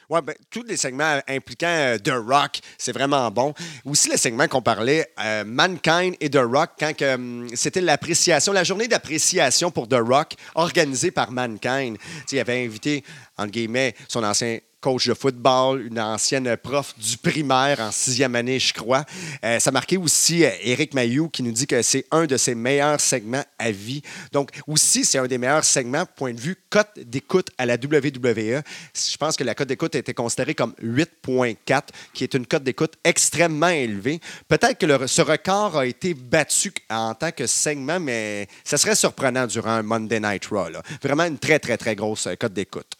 [0.07, 3.53] Ouais, ben, tous les segments impliquant euh, The Rock, c'est vraiment bon.
[3.85, 8.65] Aussi, le segment qu'on parlait, euh, Mankind et The Rock, quand hum, c'était l'appréciation, la
[8.65, 11.97] journée d'appréciation pour The Rock, organisée par Mankind.
[11.97, 13.03] Tu sais, il avait invité,
[13.37, 18.59] entre guillemets, son ancien coach de football, une ancienne prof du primaire en sixième année,
[18.59, 19.05] je crois.
[19.45, 22.55] Euh, ça marquait aussi euh, Éric Mayou qui nous dit que c'est un de ses
[22.55, 24.01] meilleurs segments à vie.
[24.31, 28.61] Donc, aussi, c'est un des meilleurs segments, point de vue cote d'écoute à la WWE.
[28.93, 31.81] Je pense que la cote d'écoute a été considérée comme 8,4,
[32.13, 34.19] qui est une cote d'écoute extrêmement élevée.
[34.47, 39.45] Peut-être que ce record a été battu en tant que segment, mais ça serait surprenant
[39.45, 40.69] durant un Monday Night Raw.
[41.03, 42.97] Vraiment une très, très, très grosse euh, cote d'écoute.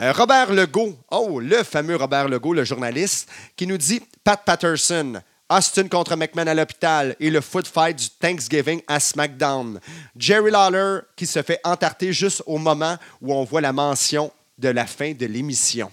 [0.00, 5.22] Euh, Robert Legault, oh, le fameux Robert Legault, le journaliste, qui nous dit Pat Patterson,
[5.48, 9.80] Austin contre McMahon à l'hôpital et le foot fight du Thanksgiving à SmackDown.
[10.14, 14.68] Jerry Lawler qui se fait entarter juste au moment où on voit la mention de
[14.68, 15.90] la fin de l'émission.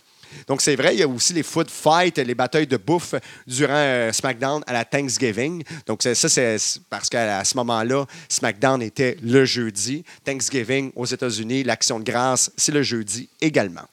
[0.47, 3.15] Donc, c'est vrai, il y a aussi les foot fights, les batailles de bouffe
[3.47, 5.63] durant euh, SmackDown à la Thanksgiving.
[5.85, 6.57] Donc, ça, c'est
[6.89, 10.03] parce qu'à ce moment-là, SmackDown était le jeudi.
[10.23, 13.87] Thanksgiving aux États-Unis, l'action de grâce, c'est le jeudi également.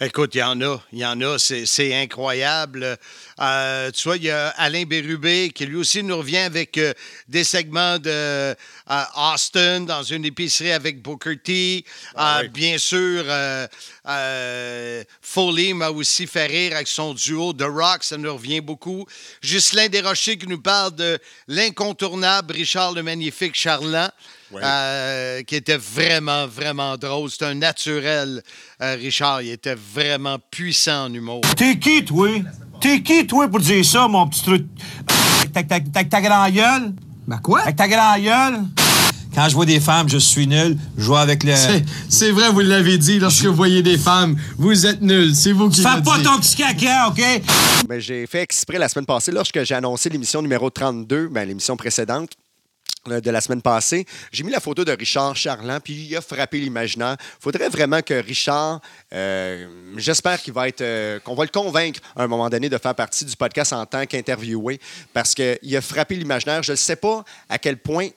[0.00, 2.96] Écoute, il y en a, il y en a, c'est incroyable.
[3.40, 6.94] Euh, tu vois, il y a Alain Bérubé qui lui aussi nous revient avec euh,
[7.26, 8.54] des segments de euh,
[9.16, 11.84] Austin dans une épicerie avec Booker T.
[12.16, 13.24] Euh, Bien sûr,
[15.20, 19.04] Foley m'a aussi fait rire avec son duo The Rock, ça nous revient beaucoup.
[19.42, 24.12] Ghislain Desrochers qui nous parle de l'incontournable Richard le Magnifique Charland.
[24.54, 27.30] Euh, qui était vraiment, vraiment drôle.
[27.30, 28.42] C'est un naturel,
[28.82, 29.42] euh, Richard.
[29.42, 31.42] Il était vraiment puissant en humour.
[31.56, 32.28] T'es qui, toi?
[32.80, 34.66] T'es qui, toi, pour dire ça, mon petit truc?
[35.54, 36.92] Avec ta, grand gueule?
[37.26, 37.60] Ben quoi?
[37.60, 38.62] Avec ta grand gueule?
[39.34, 40.76] Quand je vois des femmes, je suis nul.
[40.96, 41.54] Je vois avec le.
[42.08, 45.34] C'est- vrai, vous l'avez dit, lorsque vous voyez des femmes, vous êtes nuls.
[45.34, 47.22] C'est vous qui Fais pas ton petit caca, OK?
[47.88, 51.76] Ben, j'ai fait exprès la semaine passée, lorsque j'ai annoncé l'émission numéro 32, ben, l'émission
[51.76, 52.30] précédente
[53.06, 56.58] de la semaine passée, j'ai mis la photo de Richard Charland, puis il a frappé
[56.58, 57.16] l'imaginaire.
[57.20, 58.80] Il faudrait vraiment que Richard,
[59.12, 62.78] euh, j'espère qu'il va être, euh, qu'on va le convaincre à un moment donné de
[62.78, 64.80] faire partie du podcast en tant qu'interviewé,
[65.12, 66.62] parce qu'il a frappé l'imaginaire.
[66.62, 68.08] Je ne sais pas à quel point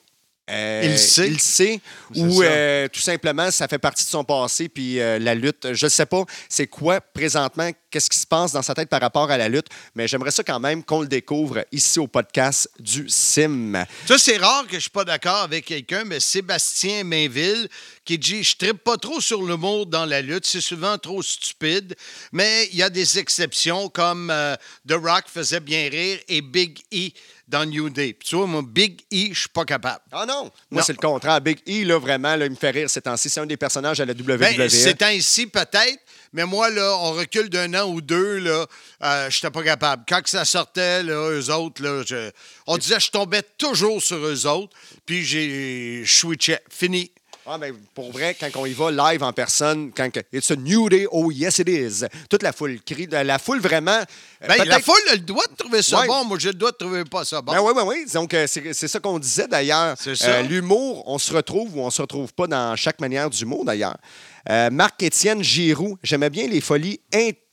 [0.49, 1.27] euh, Il sait.
[1.27, 1.79] Il sait.
[2.15, 5.73] Ou euh, tout simplement, ça fait partie de son passé, puis euh, la lutte.
[5.73, 9.01] Je ne sais pas c'est quoi présentement, qu'est-ce qui se passe dans sa tête par
[9.01, 12.69] rapport à la lutte, mais j'aimerais ça quand même qu'on le découvre ici au podcast
[12.79, 13.85] du Sim.
[14.07, 17.69] Ça, c'est rare que je suis pas d'accord avec quelqu'un, mais Sébastien Mainville
[18.05, 21.95] qui dit Je trippe pas trop sur l'humour dans la lutte, c'est souvent trop stupide,
[22.31, 24.55] mais il y a des exceptions comme euh,
[24.87, 27.09] The Rock faisait bien rire et Big E
[27.47, 28.13] dans New Day.
[28.13, 29.99] Puis tu vois, moi, Big E, je suis pas capable.
[30.11, 30.49] Ah non!
[30.69, 31.41] Moi, c'est le contraire.
[31.41, 33.29] Big E, là, vraiment, là, il me fait rire ces temps-ci.
[33.29, 34.37] C'est un des personnages à la WWE.
[34.37, 35.99] Ben, ces temps-ci, peut-être,
[36.31, 38.65] mais moi, là, on recule d'un an ou deux, là,
[39.03, 40.03] euh, je n'étais pas capable.
[40.07, 42.31] Quand que ça sortait, là, eux autres, là, je-
[42.67, 44.73] on disait je tombais toujours sur eux autres,
[45.05, 46.61] puis j'ai je switchais.
[46.69, 47.11] Fini.
[47.53, 50.87] Ah, ben, pour vrai, quand on y va live en personne, quand It's a new
[50.87, 52.05] day, oh yes it is.
[52.29, 53.07] Toute la foule crie.
[53.11, 53.91] La, foule vraiment.
[53.91, 56.07] euh, Ben, la foule a le droit de trouver ça Ouais.
[56.07, 56.23] bon.
[56.23, 57.51] Moi, j'ai le droit de trouver pas ça bon.
[57.51, 58.05] Ben oui, oui, oui.
[58.13, 59.95] Donc, euh, c'est ça qu'on disait d'ailleurs.
[60.07, 63.97] Euh, L'humour, on se retrouve ou on se retrouve pas dans chaque manière d'humour d'ailleurs.
[64.49, 67.01] Euh, Marc-Étienne Giroux, j'aimais bien les folies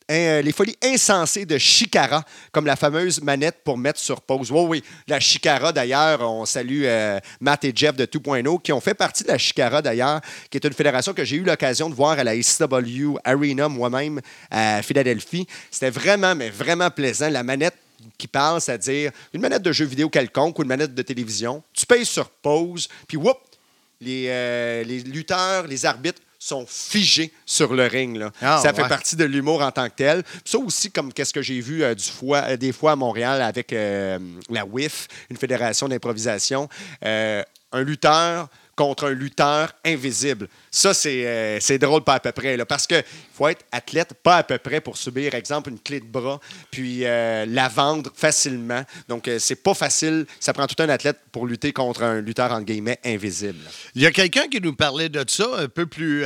[0.09, 4.51] in- les folies insensées de Chicara, comme la fameuse manette pour mettre sur pause.
[4.51, 8.81] Oui, oui, la Chicara d'ailleurs, on salue euh, Matt et Jeff de 2.0 qui ont
[8.81, 11.95] fait partie de la Chicara d'ailleurs, qui est une fédération que j'ai eu l'occasion de
[11.95, 15.47] voir à la ECW Arena moi-même à Philadelphie.
[15.71, 17.29] C'était vraiment, mais vraiment plaisant.
[17.29, 17.75] La manette
[18.17, 21.63] qui parle, c'est-à-dire une manette de jeu vidéo quelconque ou une manette de télévision.
[21.73, 23.39] Tu payes sur pause, puis whoop,
[24.01, 28.17] les, euh, les lutteurs, les arbitres sont figés sur le ring.
[28.17, 28.31] là.
[28.41, 28.89] Ah, ça fait ouais.
[28.89, 30.23] partie de l'humour en tant que tel.
[30.23, 32.97] Puis Ça aussi, comme qu'est-ce que j'ai vu euh, du fois, euh, des fois à
[32.97, 36.69] Montréal avec euh, la WIF, une fédération d'improvisation,
[37.03, 40.49] un lutteur contre un lutteur invisible.
[40.79, 42.57] Ça, c'est euh, c'est drôle pas à peu près.
[42.57, 43.03] Là, parce qu'il
[43.35, 46.39] faut être athlète pas à peu près pour subir, exemple, une clé de bras,
[46.71, 48.85] puis euh, la vendre facilement.
[49.09, 50.25] Donc, euh, c'est pas facile.
[50.39, 53.59] Ça prend tout un athlète pour lutter contre un lutteur, en guillemets, invisible.
[53.97, 56.25] Il y a quelqu'un qui nous parlait de ça un peu plus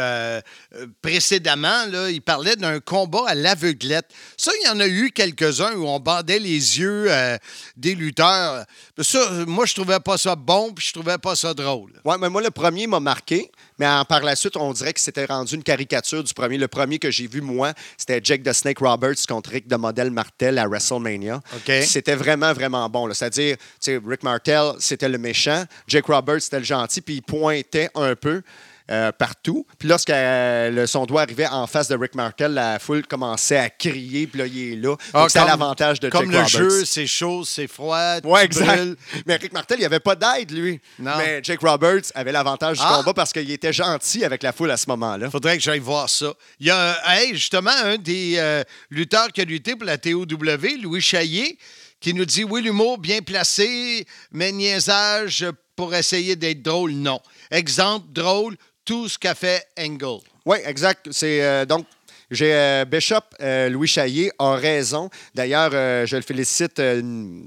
[1.00, 1.86] précédemment.
[1.86, 4.04] Là, il parlait d'un combat à l'aveuglette.
[4.36, 7.08] Ça, il y en a eu quelques-uns où on bandait les yeux
[7.78, 8.66] des lutteurs.
[8.98, 11.92] Ça, moi, je trouvais pas ça bon, puis je trouvais pas ça drôle.
[12.04, 13.50] Ouais, mais moi, le premier m'a marqué,
[13.82, 16.56] mais en- par la suite, on dirait que c'était rendu une caricature du premier.
[16.56, 20.12] Le premier que j'ai vu, moi, c'était Jake the Snake Roberts contre Rick de Model
[20.12, 21.40] Martel à WrestleMania.
[21.82, 23.12] C'était vraiment, vraiment bon.
[23.12, 23.56] C'est-à-dire,
[24.06, 25.64] Rick Martel, c'était le méchant.
[25.88, 28.42] Jake Roberts, c'était le gentil, puis il pointait un peu.
[28.90, 29.66] Euh, partout.
[29.78, 33.56] Puis lorsque euh, le- son doigt arrivait en face de Rick Martel, la foule commençait
[33.58, 34.96] à crier, puis là, il est là.
[35.14, 36.70] Ah, c'est à l'avantage de Comme Jake le Roberts.
[36.78, 38.16] jeu, c'est chaud, c'est froid.
[38.24, 38.76] Oui, exact.
[38.76, 38.96] brûles.
[39.26, 40.80] Mais Rick Martel, il n'y avait pas d'aide, lui.
[40.98, 41.12] Non.
[41.18, 42.96] Mais Jake Roberts avait l'avantage du Ah.
[42.98, 45.30] combat parce qu'il était gentil avec la foule à ce moment-là.
[45.30, 46.32] Faudrait que j'aille voir ça.
[46.60, 50.24] Il y a, hey, justement, un des euh, lutteurs qui a lutté pour la TOW,
[50.82, 51.58] Louis Chaillé,
[52.00, 57.20] qui nous dit Oui, l'humour bien placé, mais niaisage pour essayer d'être drôle, non.
[57.50, 60.18] Exemple, drôle, tout ce qu'a fait Engel.
[60.44, 61.10] Oui, exact.
[61.12, 61.86] C'est euh, donc.
[62.32, 65.10] J'ai euh, Bishop euh, Louis Chaillé a raison.
[65.34, 66.78] D'ailleurs, euh, je le félicite.
[66.78, 67.02] euh,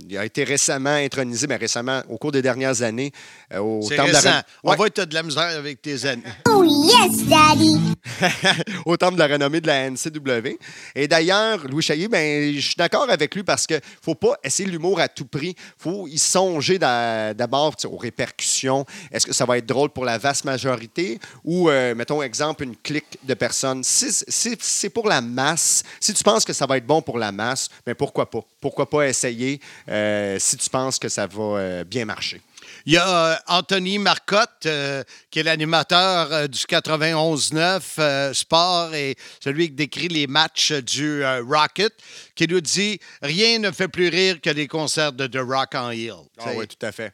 [0.08, 3.12] il a été récemment intronisé, mais récemment, au cours des dernières années,
[3.52, 4.78] euh, au C'est temple de la On Ouais.
[4.78, 6.22] va être de la misère avec tes amis.
[6.48, 7.80] Oh yes, Daddy!
[8.86, 10.58] au temple de la renommée de la NCW.
[10.94, 14.70] Et d'ailleurs, Louis Chaillé, ben, je suis d'accord avec lui parce que faut pas essayer
[14.70, 15.56] l'humour à tout prix.
[15.80, 18.86] faut y songer d'a- d'abord aux répercussions.
[19.12, 21.20] Est-ce que ça va être drôle pour la vaste majorité?
[21.44, 23.84] Ou, euh, mettons, exemple, une clique de personnes?
[23.84, 27.18] Si, si c'est pour la masse, si tu penses que ça va être bon pour
[27.18, 28.42] la masse, ben pourquoi pas?
[28.62, 29.60] Pourquoi pas essayer
[29.90, 32.42] euh, si tu penses que ça va euh, bien marcher?
[32.86, 38.94] Il y a euh, Anthony Marcotte, euh, qui est l'animateur euh, du 91-9 euh, Sport
[38.94, 41.94] et celui qui décrit les matchs du Rocket,
[42.36, 45.92] qui nous dit Rien ne fait plus rire que les concerts de The Rock en
[45.92, 46.14] Hill.
[46.40, 47.14] Ah oui, tout à fait.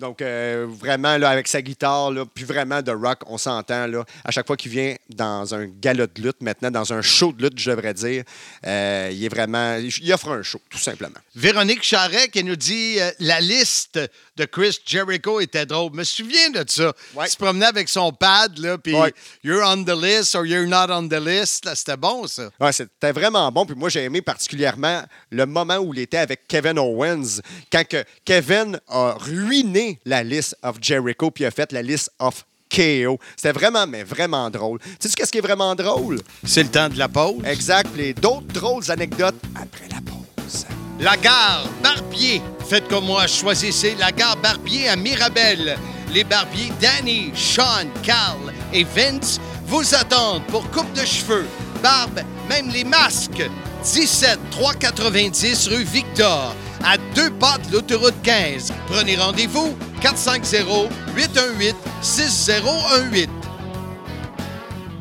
[0.00, 4.02] Donc, euh, vraiment, là, avec sa guitare, là, puis vraiment, de rock, on s'entend, là,
[4.24, 7.42] à chaque fois qu'il vient dans un galop de lutte, maintenant, dans un show de
[7.42, 8.24] lutte, je devrais dire,
[8.66, 9.76] euh, il est vraiment...
[9.76, 11.18] Il offre un show, tout simplement.
[11.34, 14.00] Véronique Charret qui nous dit euh, la liste
[14.36, 15.90] de Chris Jericho était drôle.
[15.92, 16.92] Je me souviens de ça.
[17.14, 17.26] Ouais.
[17.26, 19.12] Il se promenait avec son pad, là, puis Ouais.
[19.44, 21.66] You're on the list or you're not on the list.
[21.66, 22.48] là, C'était bon, ça.
[22.58, 23.66] Ouais, c'était vraiment bon.
[23.66, 28.02] Puis moi, j'ai aimé particulièrement le moment où il était avec Kevin Owens, quand que
[28.24, 33.18] Kevin a ruiné la liste of Jericho, puis a fait la liste of KO.
[33.36, 34.78] C'était vraiment, mais vraiment drôle.
[35.00, 36.20] Tu sais qu'est-ce qui est vraiment drôle?
[36.44, 37.42] C'est le temps de la pause.
[37.44, 37.88] Exact.
[37.96, 40.66] Les d'autres drôles anecdotes après la pause.
[41.00, 42.40] La gare Barbier.
[42.68, 45.76] Faites comme moi, choisissez la gare Barbier à Mirabel.
[46.12, 51.46] Les barbiers Danny, Sean, Carl et Vince vous attendent pour coupe de cheveux,
[51.82, 53.48] barbe, même les masques.
[53.84, 58.72] 17 390 rue Victor, à deux pas de l'autoroute 15.
[58.86, 63.30] Prenez rendez-vous 450 818 6018.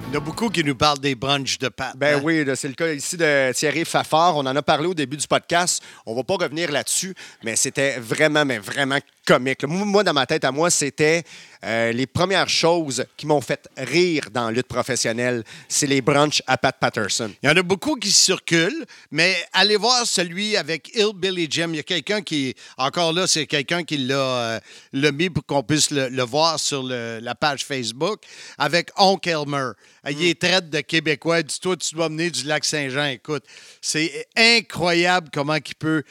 [0.10, 1.96] Il y en a beaucoup qui nous parlent des brunchs de pâtes.
[1.96, 2.22] Ben hein?
[2.24, 4.38] oui, c'est le cas ici de Thierry Fafard.
[4.38, 5.84] On en a parlé au début du podcast.
[6.04, 7.14] On va pas revenir là-dessus,
[7.44, 9.64] mais c'était vraiment, mais vraiment comique.
[9.64, 11.24] Moi, dans ma tête à moi, c'était
[11.64, 15.44] euh, les premières choses qui m'ont fait rire dans la lutte professionnelle.
[15.68, 17.32] C'est les brunchs à Pat Patterson.
[17.44, 21.70] Il y en a beaucoup qui circulent, mais allez voir celui avec Hillbilly Jim.
[21.72, 24.62] Il y a quelqu'un qui, encore là, c'est quelqu'un qui l'a
[24.96, 28.22] euh, mis pour qu'on puisse le, le voir sur le- la page Facebook
[28.58, 29.72] avec Oncle Elmer.
[30.10, 31.44] Il est traite de Québécois.
[31.44, 33.06] Dis-toi, tu dois venir du lac Saint-Jean.
[33.06, 33.44] Écoute,
[33.82, 36.04] c'est incroyable comment il peut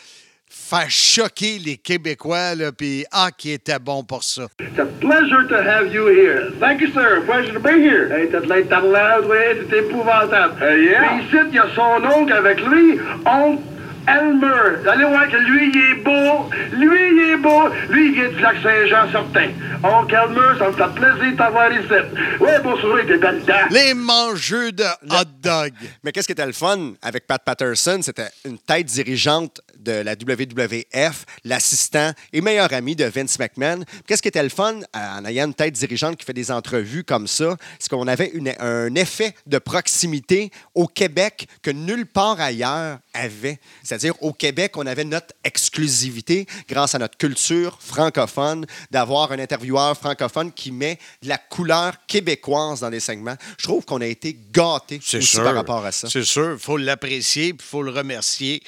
[0.50, 4.46] faire choquer les Québécois, là, puis ah, qui était bon pour ça.
[4.60, 6.52] It's a pleasure to have you here.
[6.60, 7.22] Thank you, sir.
[7.26, 8.10] Pleasure to be here.
[8.10, 10.54] Hey, t'as de l'interlace, oui, c'est épouvantable.
[10.60, 11.02] yeah.
[11.02, 13.62] Puis ici, il y a son oncle avec lui, oncle
[14.08, 14.82] Elmer.
[14.82, 16.50] Vous allez voir que lui, il est beau.
[16.72, 17.68] Lui, il est beau.
[17.90, 19.50] Lui, il vient du lac Saint-Jean, certain.
[19.84, 22.38] Oncle Elmer, ça me fait plaisir de t'avoir ici.
[22.40, 23.54] Oui, bon sourire, t'es belle dent.
[23.70, 25.72] Les mangeux de hot dog.
[26.02, 28.00] Mais qu'est-ce qui était le fun avec Pat Patterson?
[28.02, 33.84] C'était une tête dirigeante de la WWF, l'assistant et meilleur ami de Vince McMahon.
[34.06, 37.26] Qu'est-ce qui était le fun en ayant une tête dirigeante qui fait des entrevues comme
[37.26, 37.56] ça?
[37.78, 43.58] C'est qu'on avait une- un effet de proximité au Québec que nulle part ailleurs avait.
[43.82, 49.96] C'est-à-dire, au Québec, on avait notre exclusivité grâce à notre culture francophone d'avoir un intervieweur
[49.96, 53.36] francophone qui met de la couleur québécoise dans les segments.
[53.58, 55.44] Je trouve qu'on a été gâtés C'est aussi sûr.
[55.44, 56.08] par rapport à ça.
[56.10, 56.52] C'est sûr.
[56.52, 58.62] Il faut l'apprécier puis il faut le remercier.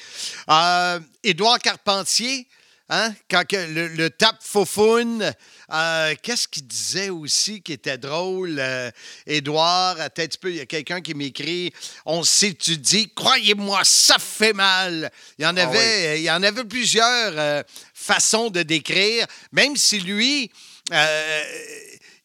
[0.49, 2.47] Euh, Édouard Carpentier,
[2.91, 5.33] hein, quand que le, le tape faufoune,
[5.73, 8.57] euh, qu'est-ce qu'il disait aussi qui était drôle?
[8.59, 8.91] Euh,
[9.27, 11.73] Édouard, attends un petit peu, il y a quelqu'un qui m'écrit
[12.05, 15.11] On s'étudie, croyez-moi, ça fait mal.
[15.39, 17.63] Il y en Ah avait, il y en avait plusieurs euh,
[17.95, 20.51] façons de décrire, même si lui.
[20.93, 21.43] euh,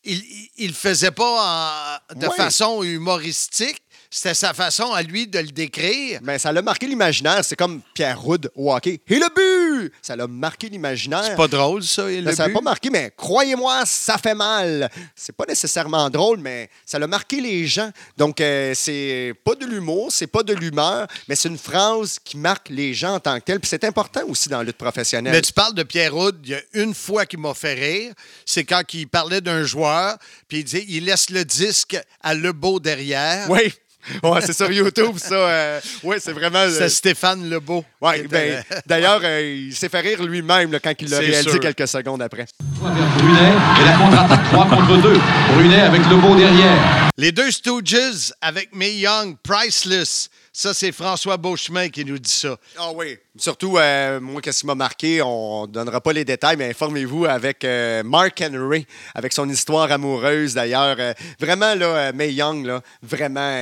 [0.03, 3.82] il, le faisait pas en- de façon humoristique.
[4.10, 6.20] C'était sa façon à lui de le décrire.
[6.24, 7.43] Mais ça l'a marqué l'imaginaire.
[7.43, 8.99] C'est comme Pierre Roud au hockey.
[9.08, 9.91] Et le but!
[10.01, 11.24] ça a marqué l'imaginaire.
[11.26, 12.56] C'est pas drôle, ça, le Ben, ça n'a but?
[12.56, 14.89] pas marqué, mais croyez-moi, ça fait mal.
[15.16, 17.91] C'est pas nécessairement drôle, mais ça a marqué les gens.
[18.18, 22.38] Donc, euh, c'est pas de l'humour, c'est pas de l'humeur, mais c'est une phrase qui
[22.38, 23.60] marque les gens en tant que tel.
[23.60, 25.34] Puis c'est important aussi dans la lutte professionnelle.
[25.34, 28.14] Mais tu parles de Pierre Houd, il y a une fois qui m'a fait rire,
[28.45, 32.80] c'est quand il parlait d'un joueur, puis il dit il laisse le disque à Lebeau
[32.80, 33.49] derrière.
[33.49, 33.74] Oui.
[34.24, 35.34] Ouais, c'est sur YouTube, ça.
[35.36, 36.60] euh, oui, c'est vraiment.
[36.60, 37.84] euh, C'est Stéphane Lebeau.
[38.01, 41.60] ouais, ben, D'ailleurs, euh, il s'est fait rire lui-même quand il l'a réalisé sûr.
[41.60, 42.45] quelques secondes après.
[42.80, 45.20] Brunet et la contre-attaque 3 contre 2.
[45.56, 47.10] Brunet avec le beau derrière.
[47.18, 50.30] Les deux Stooges avec May Young, Priceless.
[50.58, 52.56] Ça, c'est François Beauchemin qui nous dit ça.
[52.78, 53.18] Ah oui.
[53.38, 57.26] Surtout, euh, moi, qu'est-ce qui m'a marqué, on ne donnera pas les détails, mais informez-vous
[57.26, 60.95] avec euh, Mark Henry, avec son histoire amoureuse d'ailleurs.
[60.97, 63.53] Euh, vraiment, là, euh, Mae Young, là, vraiment,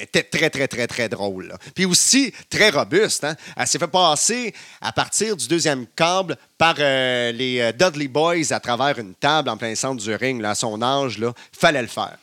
[0.00, 1.52] était très, très, très, très drôle.
[1.74, 3.24] Puis aussi, très robuste.
[3.24, 3.34] Hein?
[3.56, 8.96] Elle s'est fait passer à partir du deuxième câble par les Dudley Boys à travers
[9.00, 10.40] une table en plein centre du ring.
[10.40, 12.16] Là, à son âge, là, fallait le faire.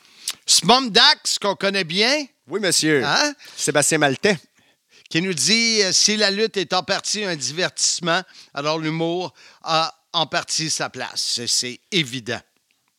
[0.45, 2.25] Smom Dax, qu'on connaît bien.
[2.47, 3.03] Oui, monsieur.
[3.05, 3.33] Hein?
[3.55, 4.37] Sébastien Maltais.
[5.09, 8.21] Qui nous dit euh, si la lutte est en partie un divertissement,
[8.53, 11.39] alors l'humour a en partie sa place.
[11.47, 12.39] C'est- évident.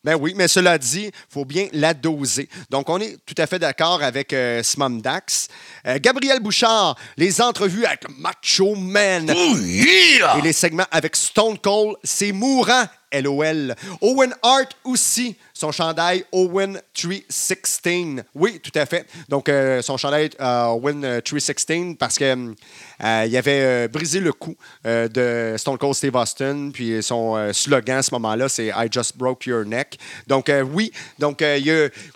[0.03, 2.47] Ben oui, mais cela dit, il faut bien la doser.
[2.69, 5.49] Donc, on est tout à fait d'accord avec euh, Smum Dax.
[5.85, 9.29] Euh, Gabriel Bouchard, les entrevues avec Macho Man.
[9.29, 13.75] Et les segments avec Stone Cold, c'est mourant, LOL.
[14.01, 18.23] Owen Hart aussi, son chandail Owen 316.
[18.35, 19.05] Oui, tout à fait.
[19.29, 22.53] Donc, euh, son chandail euh, Owen euh, 316 parce qu'il
[22.99, 24.55] il avait euh, brisé le cou
[24.85, 26.71] euh, de Stone Cold Steve Austin.
[26.73, 29.97] Puis son euh, slogan à ce moment-là, c'est I just broke your neck.
[30.27, 31.67] Donc, euh, oui, donc, euh, y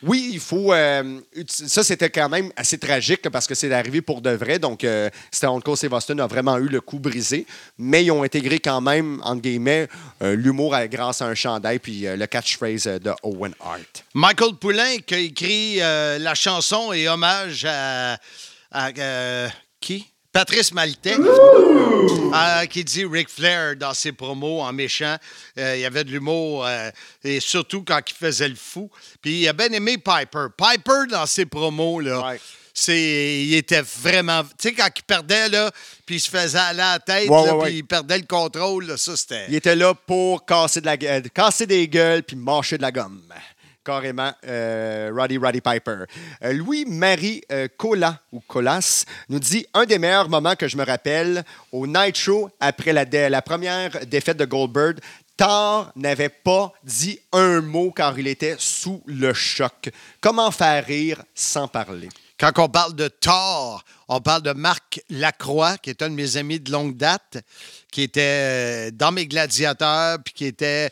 [0.04, 0.74] oui, il faut.
[0.74, 4.60] euh, ça, c'était quand même assez tragique parce que c'est arrivé pour de vrai.
[4.60, 7.46] Donc, euh, Stone Cold Steve Austin a vraiment eu le cou brisé.
[7.78, 9.88] Mais ils ont intégré quand même, entre guillemets,
[10.22, 14.04] euh, l'humour à- grâce à un chandail puis euh, le catchphrase euh, de Owen Hart.
[14.14, 18.18] Michael Poulain qui a écrit euh, la chanson et hommage à,
[18.72, 20.08] à, euh, qui?
[20.34, 25.18] Patrice Maltais, euh, qui dit Ric Flair dans ses promos en méchant.
[25.58, 26.90] Euh, il y avait de l'humour, euh,
[27.26, 28.90] et surtout quand il faisait le fou.
[29.22, 30.46] Puis il a bien aimé Piper.
[30.58, 32.36] Piper, dans ses promos, là,
[32.74, 34.44] c'est, il était vraiment...
[34.44, 35.72] Tu sais, quand il perdait, là,
[36.06, 37.66] puis il se faisait aller à la tête, Ouais, là, ouais, ouais.
[37.70, 39.46] puis il perdait le contrôle, là, ça, c'était...
[39.50, 42.92] Il était là pour casser, de la, gue- casser des gueules puis mâcher de la
[42.92, 43.22] gomme.
[43.84, 46.04] Carrément, euh, Roddy Roddy Piper.
[46.44, 50.86] Euh, Louis-Marie euh, Colas, ou Colas, nous dit un des meilleurs moments que je me
[50.86, 55.00] rappelle au Night Show après la, la première défaite de Goldberg.
[55.36, 59.90] Thor n'avait pas dit un mot car il était sous le choc.
[60.20, 62.10] Comment faire rire sans parler?
[62.42, 66.38] Quand on parle de Thor, on parle de Marc Lacroix, qui est un de mes
[66.38, 67.38] amis de longue date,
[67.92, 70.90] qui était euh, dans mes gladiateurs, puis qui était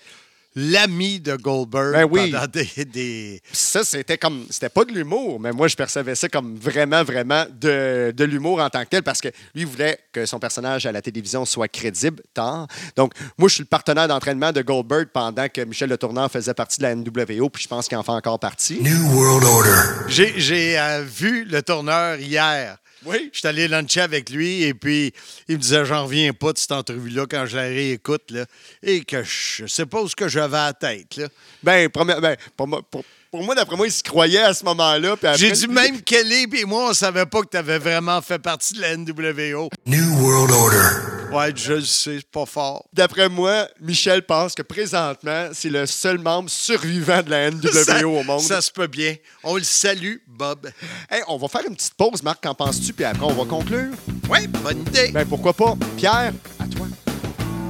[0.56, 2.32] l'ami de Goldberg Ben oui.
[2.32, 4.45] pendant des, des- Ça, c'était comme.
[4.50, 8.60] C'était pas de l'humour, mais moi, je percevais ça comme vraiment, vraiment de, de l'humour
[8.62, 11.68] en tant que tel parce que lui voulait que son personnage à la télévision soit
[11.68, 12.68] crédible, tant.
[12.95, 16.54] Donc, moi, je suis le partenaire d'entraînement de Goldberg pendant que Michel Le Tourneur faisait
[16.54, 18.80] partie de la NWO, puis je pense qu'il en fait encore partie.
[18.82, 20.08] New World Order.
[20.08, 22.78] J'ai, j'ai, euh, vu le tourneur hier.
[23.06, 23.30] Oui.
[23.34, 25.14] Je suis allé luncher avec lui et puis
[25.47, 28.32] il me disait J'en reviens pas de cette entrevue-là quand je la réécoute.
[28.32, 28.45] Là,
[28.84, 31.16] et que je sais pas où ce que j'avais à la tête.
[31.18, 31.28] Là.
[31.64, 34.66] Ben, première- ben, pour, moi, pour- pour moi, d'après moi, il se croyait à ce
[34.66, 35.16] moment-là.
[35.16, 38.39] puis J'ai dit même Kelly et moi, on savait pas que tu avais vraiment fait
[38.39, 39.70] partie de la NWO.
[39.86, 40.88] New World Order.
[41.32, 42.86] Ouais, je le sais, c'est pas fort.
[42.93, 48.07] D'après moi, Michel pense que présentement, c'est le seul membre survivant de la NWO Ça-
[48.07, 48.41] au monde.
[48.41, 49.15] Ça se peut bien.
[49.43, 50.69] On le salue, Bob.
[51.09, 52.93] Hey, on va faire une petite pause, Marc, qu'en penses-tu?
[52.93, 53.91] Puis après, on va conclure.
[54.30, 55.11] Oui, bonne idée.
[55.11, 55.75] Ben pourquoi pas?
[55.97, 56.34] Pierre?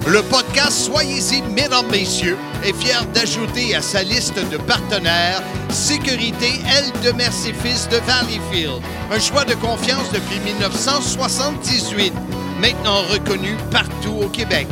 [0.08, 6.86] Le podcast Soyez-y, mesdames, messieurs, est fier d'ajouter à sa liste de partenaires Sécurité L
[7.04, 8.82] de Mercy-Fils de Valleyfield.
[9.12, 12.14] Un choix de confiance depuis 1978,
[12.60, 14.68] maintenant reconnu partout au Québec.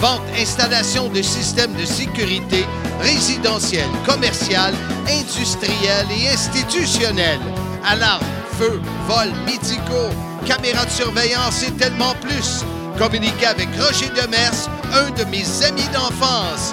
[0.00, 2.66] Vente, installation de systèmes de sécurité
[3.00, 4.74] résidentiels, commercial,
[5.08, 7.38] industriel et institutionnel.
[7.84, 8.24] Alarmes,
[8.58, 10.10] feux, vols, médicaux,
[10.44, 12.64] caméras de surveillance et tellement plus.
[12.98, 16.72] Communiquez avec Roger Demers, un de mes amis d'enfance.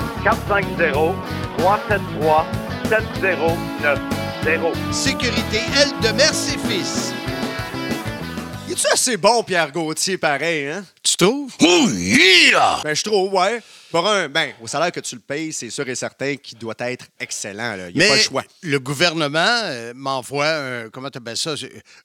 [4.43, 4.93] 450-373-7090.
[4.93, 7.13] Sécurité L de Mers et Fils.
[8.69, 10.83] Es-tu assez bon, Pierre Gauthier, pareil, hein?
[11.03, 11.53] Tu trouves?
[11.61, 12.79] Oh, yeah!
[12.83, 13.61] Ben, je trouve, ouais.
[13.91, 16.75] Pour un, ben, au salaire que tu le payes, c'est sûr et certain qu'il doit
[16.79, 17.75] être excellent.
[17.75, 17.89] là.
[17.89, 18.43] Il n'y a Mais pas le choix.
[18.61, 21.55] le gouvernement euh, m'envoie, un- comment tu appelles ça,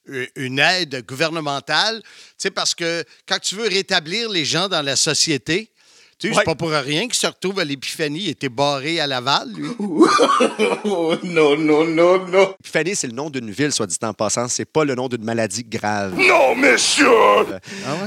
[0.09, 4.81] euh, une aide gouvernementale, tu sais, parce que quand tu veux rétablir les gens dans
[4.81, 5.69] la société,
[6.17, 6.39] tu sais, Ouais.
[6.39, 9.69] c'est pas pour rien qu'il se retrouve à l'épiphanie, il était barré à Laval, lui.
[11.25, 12.55] non, non, non, non.
[12.63, 14.47] Fanny, c'est le nom d'une ville, soit dit en passant.
[14.47, 16.15] C'est pas le nom d'une maladie grave.
[16.17, 17.07] Non, monsieur!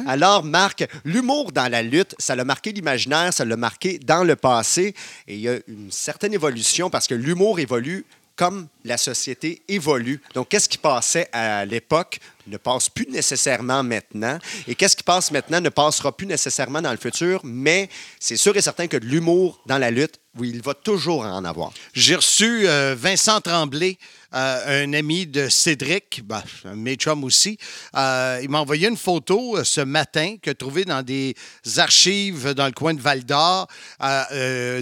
[0.06, 4.36] Alors, Marc, l'humour dans la lutte, ça l'a marqué l'imaginaire, ça l'a marqué dans le
[4.36, 4.94] passé.
[5.26, 8.04] Et il y a une certaine évolution parce que l'humour évolue
[8.36, 10.20] comme la société évolue.
[10.34, 12.18] Donc, qu'est-ce qui passait à l'époque
[12.48, 14.38] ne passe plus nécessairement maintenant.
[14.66, 17.40] Et qu'est-ce qui passe maintenant ne passera plus nécessairement dans le futur.
[17.44, 21.22] Mais c'est sûr et certain que de l'humour dans la lutte, oui, il va toujours
[21.22, 21.72] en avoir.
[21.94, 23.98] J'ai reçu euh, Vincent Tremblay,
[24.34, 27.58] euh, un ami de Cédric, ben, un de mes chums aussi.
[27.96, 31.34] Euh, il m'a envoyé une photo ce matin qu'il a trouvée dans des
[31.78, 33.66] archives dans le coin de Val d'Or,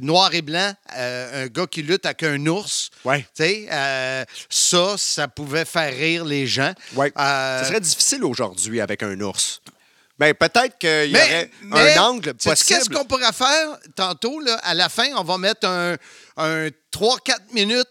[0.03, 2.91] noir et blanc, un gars qui lutte avec un ours.
[3.05, 3.25] Ouais.
[3.97, 6.73] Euh, ça, ça pouvait faire rire les gens.
[6.95, 7.13] Ouais.
[7.19, 9.61] Euh, Ça serait difficile aujourd'hui avec un ours.
[10.19, 12.57] Ben, peut-être qu'il y aurait mais, un angle possible.
[12.79, 14.41] Qu'est-ce qu'on pourrait faire tantôt?
[14.41, 15.97] Là, à la fin, on va mettre un,
[16.39, 17.85] un 3-4 minutes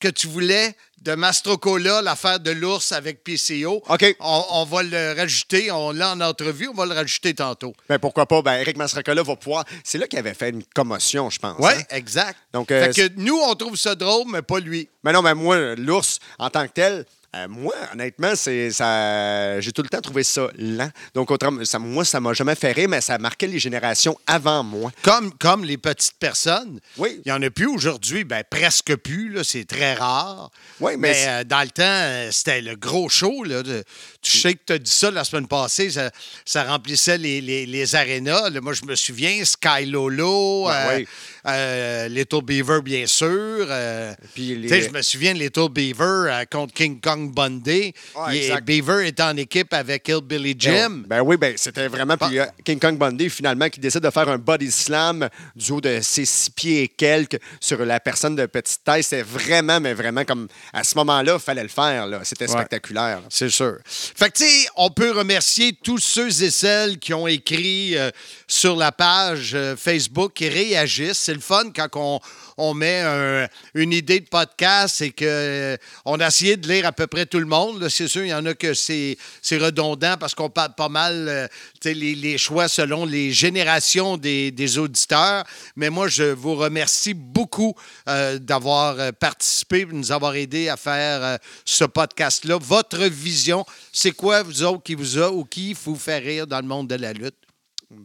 [0.00, 3.82] que tu voulais de Mastrocola, l'affaire de l'ours avec PCO.
[3.88, 4.16] OK.
[4.20, 5.70] On, on va le rajouter.
[5.70, 6.68] On l'a en entrevue.
[6.68, 7.74] On va le rajouter tantôt.
[7.88, 8.42] Ben, pourquoi pas?
[8.42, 9.64] Ben, Eric Masracola va pouvoir.
[9.82, 11.56] C'est là qu'il avait fait une commotion, je pense.
[11.58, 11.82] Oui, hein?
[11.90, 12.38] exact.
[12.52, 14.88] Donc, euh, fait que nous, on trouve ça drôle, mais pas lui.
[15.04, 19.60] Mais non, mais moi, l'ours, en tant que tel, euh, moi, honnêtement, c'est ça.
[19.60, 20.90] J'ai tout le temps trouvé ça lent.
[21.14, 24.18] Donc, autrement, ça, moi, ça m'a jamais fait rire, mais ça a marqué les générations
[24.26, 24.90] avant moi.
[25.02, 26.80] Comme, comme les petites personnes.
[26.98, 27.20] Oui.
[27.24, 29.30] Il n'y en a plus aujourd'hui, ben, presque plus.
[29.32, 30.50] là, C'est très rare.
[30.80, 33.44] Oui, mais mais euh, dans le temps, euh, c'était le gros show.
[33.44, 33.84] Là, de-
[34.22, 35.90] tu sais que tu as dit ça la semaine passée.
[35.90, 36.10] Ça,
[36.44, 38.50] ça remplissait les, les, les arénas.
[38.50, 41.08] Là, moi, je me souviens, Sky Lolo, euh, oui.
[41.46, 43.28] Euh, Little Beaver, bien sûr.
[43.28, 47.92] euh, les- Je me souviens de Little Beaver euh, contre King Kong Bundy.
[48.30, 48.64] Il- exact.
[48.66, 51.04] Beaver est en équipe avec Hillbilly Jim.
[51.06, 52.16] Ben oui, ben c'était vraiment.
[52.16, 55.80] Puis euh, King Kong Bundy, finalement, qui décide de faire un body slam du haut
[55.80, 59.02] de ses six pieds et quelques sur la personne de petite taille.
[59.02, 62.06] C'était vraiment, mais vraiment comme à ce moment-là, il fallait le faire.
[62.06, 62.20] là.
[62.24, 62.52] C'était Ouais.
[62.52, 63.20] spectaculaire.
[63.30, 63.78] C'est sûr.
[63.84, 68.10] Fait que, tu sais, on peut remercier tous ceux et celles qui ont écrit euh,
[68.46, 71.29] sur la page Facebook, qui réagissent.
[71.30, 72.20] C'est le fun quand
[72.56, 76.90] on, met un- une idée de podcast et que euh, a essayé de lire à
[76.90, 77.88] peu près tout le monde.
[77.88, 79.16] C'est sûr, il y en a que c'est
[79.52, 81.46] redondant parce qu'on parle pas mal euh,
[81.84, 85.44] les, choix selon les générations des, des auditeurs.
[85.76, 87.76] Mais moi, je vous remercie beaucoup
[88.08, 92.58] euh, d'avoir euh, participé, de nous avoir aidé à faire euh, ce podcast-là.
[92.60, 96.58] Votre vision, c'est quoi, vous autres, qui vous a ou qui vous fait rire dans
[96.58, 97.36] le monde de la lutte?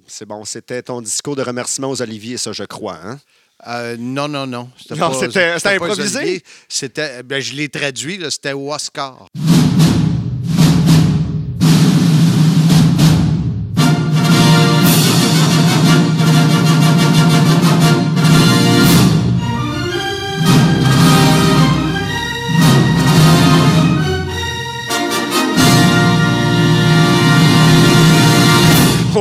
[0.07, 2.97] C'est bon, c'était ton discours de remerciement aux Oliviers, ça, je crois.
[3.03, 3.19] Hein?
[3.67, 4.69] Euh, non, non, non.
[4.91, 6.17] Non, pas- c'était- improvisé?
[6.19, 6.43] Olivier.
[6.67, 9.27] C'était, ben, je l'ai traduit, c'était au Oscar.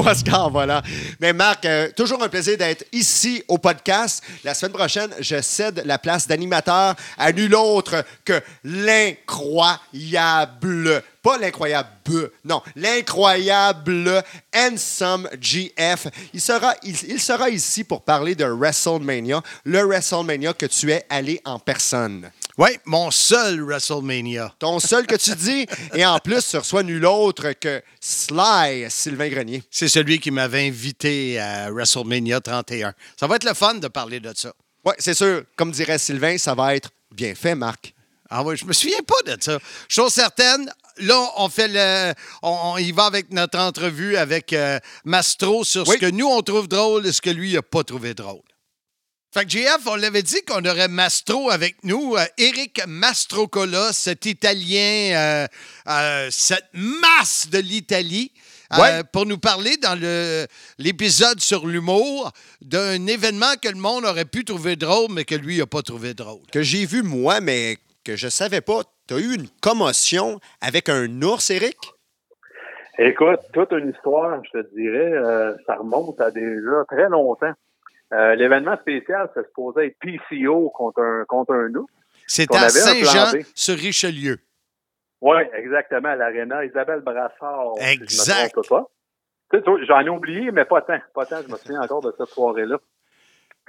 [0.06, 0.82] Oscar, voilà.
[1.20, 4.22] Mais Marc, euh, toujours un plaisir d'être ici au podcast.
[4.42, 11.88] La semaine prochaine, je cède la place d'animateur à nul autre que l'incroyable, pas l'incroyable,
[12.44, 14.22] non, l'incroyable
[14.54, 16.08] Handsome GF.
[16.32, 21.04] Il sera, il, il sera ici pour parler de WrestleMania, le WrestleMania que tu es
[21.08, 22.30] allé en personne.
[22.56, 24.54] Oui, mon seul WrestleMania.
[24.60, 29.28] Ton seul que tu dis, et en plus, tu reçois nul autre que Sly Sylvain
[29.28, 29.62] Grenier.
[29.72, 32.94] C'est celui qui m'avait invité à WrestleMania 31.
[33.18, 34.52] Ça va être le fun de parler de ça.
[34.84, 35.42] Oui, c'est sûr.
[35.56, 37.92] Comme dirait Sylvain, ça va être bien fait, Marc.
[38.30, 39.58] Ah oui, je me souviens pas de ça.
[39.88, 42.14] Chose certaine, là, on fait le.
[42.42, 45.96] On, on y va avec notre entrevue avec euh, Mastro sur Oui.
[45.96, 48.40] ce que nous, on trouve drôle et ce que lui, il n'a pas trouvé drôle.
[49.34, 52.14] Fait que JF, on l'avait dit qu'on aurait Mastro avec nous.
[52.16, 55.46] Euh, Eric Mastrocola, cet Italien, euh,
[55.88, 58.30] euh, cette masse de l'Italie.
[58.72, 59.02] euh, Ouais.
[59.12, 60.46] pour nous parler dans le-
[60.78, 62.32] l'épisode sur l'humour
[62.62, 66.14] d'un événement que le monde aurait pu trouver drôle, mais que lui n'a pas trouvé
[66.14, 66.40] drôle.
[66.50, 68.80] Que j'ai vu, moi, mais que je savais pas.
[69.06, 71.76] Tu as eu une commotion avec un ours, Eric?
[72.98, 77.52] Écoute, toute une histoire, je te dirais, euh, ça remonte à déjà très longtemps.
[78.14, 81.90] Euh, L'événement spécial, ça se posait être PCO contre un, contre un ours.
[82.26, 83.42] C'est à avait un plan Saint-Jean B.
[83.54, 84.38] sur Richelieu.
[85.20, 86.64] Oui, exactement, à l'aréna.
[86.64, 87.72] Isabelle Brassard.
[87.78, 88.68] si je me Exact.
[88.68, 88.86] pas.
[89.86, 90.98] J'en ai oublié, mais pas tant.
[91.14, 92.78] Pas tant, je me souviens encore de cette soirée-là.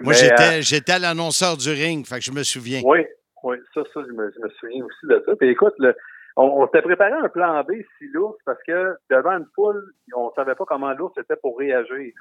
[0.02, 2.82] Moi, j'étais, euh, l'annonceur du ring, fait que je me souviens.
[2.84, 3.06] Oui,
[3.44, 5.36] oui, ça, ça, je me, je me souviens aussi de ça.
[5.38, 5.96] Puis écoute, le-
[6.36, 10.32] on, on s'était préparé un plan B si l'ours parce que devant une foule, on
[10.36, 12.14] savait pas comment l'ours était pour réagir.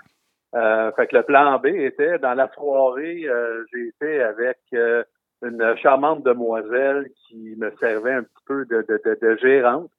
[0.55, 5.03] Euh, fait que le plan B était dans la soirée, euh, j'ai été avec euh,
[5.43, 9.91] une charmante demoiselle qui me servait un petit peu de, de, de, de gérante.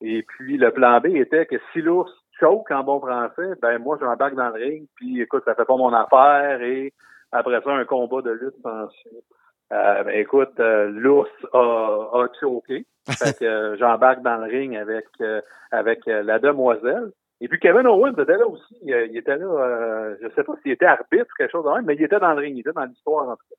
[0.00, 3.98] Et puis le plan B était que si l'ours choke en bon français, ben moi
[4.00, 6.92] j'embarque dans le ring, puis écoute, ça fait pas mon affaire et
[7.32, 9.24] après ça, un combat de lutte s'ensuit.
[9.72, 12.86] Euh, ben, écoute, euh, l'ours a, a choqué.
[13.08, 15.40] Fait que euh, j'embarque dans le ring avec euh,
[15.70, 17.10] avec la demoiselle.
[17.40, 18.76] Et puis Kevin Owens était là aussi.
[18.82, 21.84] Il était là, euh, je sais pas s'il était arbitre ou quelque chose de même,
[21.84, 23.56] mais il était dans le ring, il était dans l'histoire en tout cas.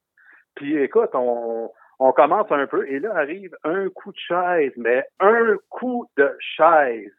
[0.56, 1.70] Puis écoute, on,
[2.00, 6.32] on commence un peu et là arrive un coup de chaise, mais un coup de
[6.40, 7.12] chaise.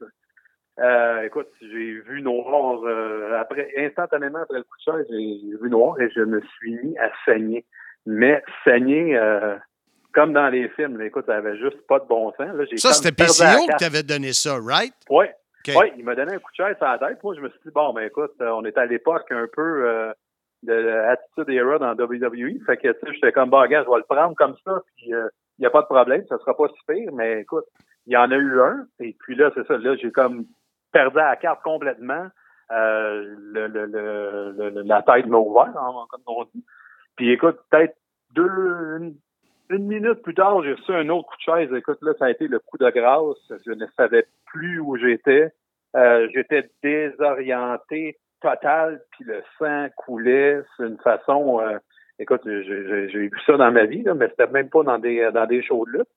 [0.78, 5.70] Euh, écoute, j'ai vu noir euh, après instantanément après le coup de chaise, j'ai vu
[5.70, 7.64] noir et je me suis mis à saigner.
[8.04, 9.56] Mais saigner euh,
[10.12, 12.54] comme dans les films, là, écoute, ça avait juste pas de bon sens.
[12.54, 13.80] Là, Ça, c'était PCO qui carte.
[13.80, 14.94] t'avait donné ça, right?
[15.10, 15.26] Oui.
[15.74, 17.22] Oui, il m'a donné un coup de chaise à la tête.
[17.22, 19.88] Moi, je me suis dit, bon, ben écoute, euh, on est à l'époque un peu
[19.88, 20.12] euh,
[20.62, 22.64] de l'Attitude Era dans WWE.
[22.66, 25.06] Fait que, tu sais, j'étais comme, bon, gars, je vais le prendre comme ça, puis
[25.08, 25.28] il
[25.60, 27.64] n'y a pas de problème, ça sera pas si pire, mais écoute,
[28.06, 30.44] il y en a eu un, et puis là, c'est ça, là, j'ai comme
[30.92, 32.28] perdu la carte complètement.
[32.72, 36.64] Euh, le, le, le- la tête m'a ouvert, hein, comme on dit.
[37.16, 37.96] Puis écoute, peut-être
[38.34, 38.48] deux,
[38.98, 39.14] une,
[39.70, 41.72] une minute plus tard, j'ai reçu un autre coup de chaise.
[41.74, 43.52] Écoute, là, ça a été le coup de grâce.
[43.66, 45.52] Je ne savais plus où j'étais.
[45.96, 51.60] Euh, j'étais désorienté total, puis le sang coulait d'une façon.
[51.60, 51.78] euh,
[52.18, 55.46] écoute, j'ai- vu ça dans ma vie, là, mais c'était même pas dans des dans
[55.46, 56.08] des shows de lutte.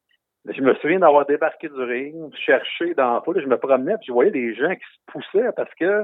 [0.45, 4.07] Je me souviens d'avoir débarqué du ring, cherché dans la foule, je me promenais, puis
[4.07, 6.03] je voyais des gens qui se poussaient parce que,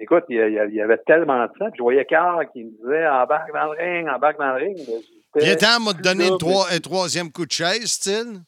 [0.00, 2.64] écoute, il y, a- il y avait tellement de sang, puis je voyais Carl qui
[2.64, 4.78] me disait embarque dans le ring, embarque dans le ring.
[5.34, 8.40] J'étais Viens temps, moi, te donner là, une troi- un troisième coup de chaise, style.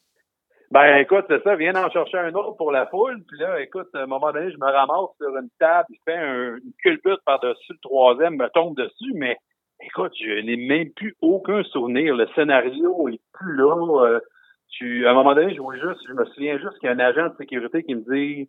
[0.70, 3.22] ben, écoute, c'est ça, viens en chercher un autre pour la foule.
[3.28, 6.16] Puis là, écoute, à un moment donné, je me ramasse sur une table, je fais
[6.18, 9.36] un, une culbute par-dessus le troisième, me tombe dessus, mais
[9.84, 12.14] écoute, je n'ai même plus aucun souvenir.
[12.14, 14.04] Le scénario est plus là.
[14.06, 14.20] Euh,
[14.68, 16.94] tu, à un moment donné, je vois juste, je me souviens juste qu'il y a
[16.94, 18.48] un agent de sécurité qui me dit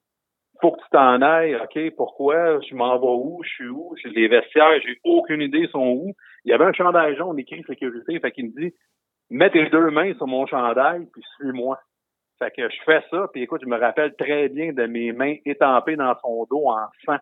[0.61, 2.59] faut que tu t'en ailles, OK, pourquoi?
[2.61, 3.41] Je m'en vais où?
[3.43, 3.95] Je suis où?
[4.01, 6.13] J'ai les vestiaires, j'ai aucune idée sont où.
[6.45, 8.73] Il y avait un chandail jaune écrit sécurité, fait qu'il me dit
[9.29, 11.79] mets tes deux mains sur mon chandail, puis suis-moi.
[12.39, 15.35] Fait que je fais ça, puis écoute, je me rappelle très bien de mes mains
[15.45, 17.17] étampées dans son dos en sang.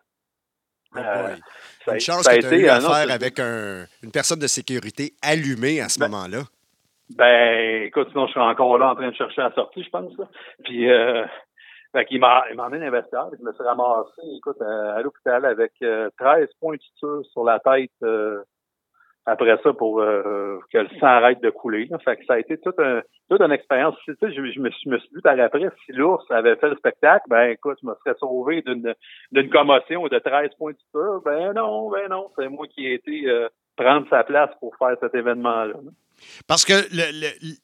[0.96, 1.36] Euh,
[1.84, 4.10] ça Une chance ça a que tu as été, eu affaire c'est- avec un- une
[4.10, 6.38] personne de sécurité allumée à ce moment-là.
[7.16, 10.12] Ben, écoute, sinon je serais encore là en train de chercher la sortie, je pense.
[10.64, 11.24] Puis, euh,
[11.92, 15.44] fait qu'il m'a, il m'a emmené puis je me suis ramassé, écoute, euh, à l'hôpital
[15.44, 18.42] avec euh, 13 points de suture sur la tête euh,
[19.26, 21.86] après ça pour euh, que le sang arrête de couler.
[21.90, 21.98] là.
[21.98, 23.94] Fait que ça a été toute, un, toute une expérience.
[24.04, 26.56] Tu sais, je, je me, suis- je me suis dit par après, si l'ours avait
[26.56, 28.94] fait le spectacle, ben écoute, je me serais sauvé d'une,
[29.32, 31.20] d'une commotion de 13 points de suture.
[31.24, 34.96] Ben non, ben non, c'est moi qui ai été euh, prendre sa place pour faire
[35.00, 35.74] cet événement-là.
[36.46, 36.72] Parce que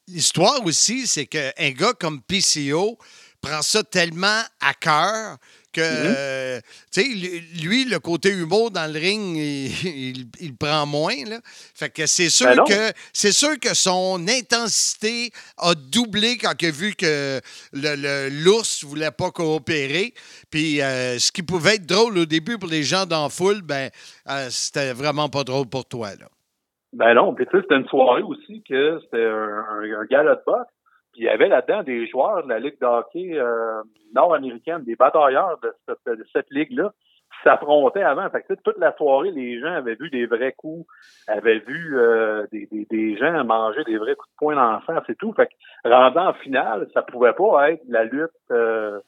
[0.08, 2.96] l'histoire aussi, c'est qu'un gars comme PCO
[3.40, 5.36] prend ça tellement à cœur
[5.72, 6.58] que, euh,
[6.90, 9.66] tu sais, lui- le côté humour dans le ring, il,
[10.16, 11.14] il- il prend moins.
[11.26, 11.40] Là.
[11.74, 16.68] Fait que c'est sûr, Ben que c'est sûr que son intensité a doublé quand il
[16.68, 17.40] a vu que
[17.74, 20.14] le- le- l'ours ne voulait pas coopérer.
[20.50, 23.60] Puis euh, ce qui pouvait être drôle au début pour les gens dans la foule,
[23.60, 23.90] ben,
[24.30, 26.10] euh, c'était vraiment pas drôle pour toi.
[26.18, 26.26] Là.
[26.94, 30.36] Ben non, puis tu sais, c'était une soirée aussi que c'était un, un, un gala
[30.36, 30.70] de boxe.
[31.16, 33.82] Il y avait là-dedans des joueurs de la Ligue de hockey euh,
[34.14, 36.92] nord-américaine, des batailleurs de cette, cette ligue-là,
[37.42, 38.28] s'affrontaient avant.
[38.30, 40.86] Fait que toute la soirée, les gens avaient vu des vrais coups,
[41.26, 45.16] avaient vu euh, des, des, des gens manger des vrais coups de poing dans c'est
[45.16, 45.32] tout.
[45.32, 49.00] Fait que rendu en finale, ça pouvait pas être la lutte euh,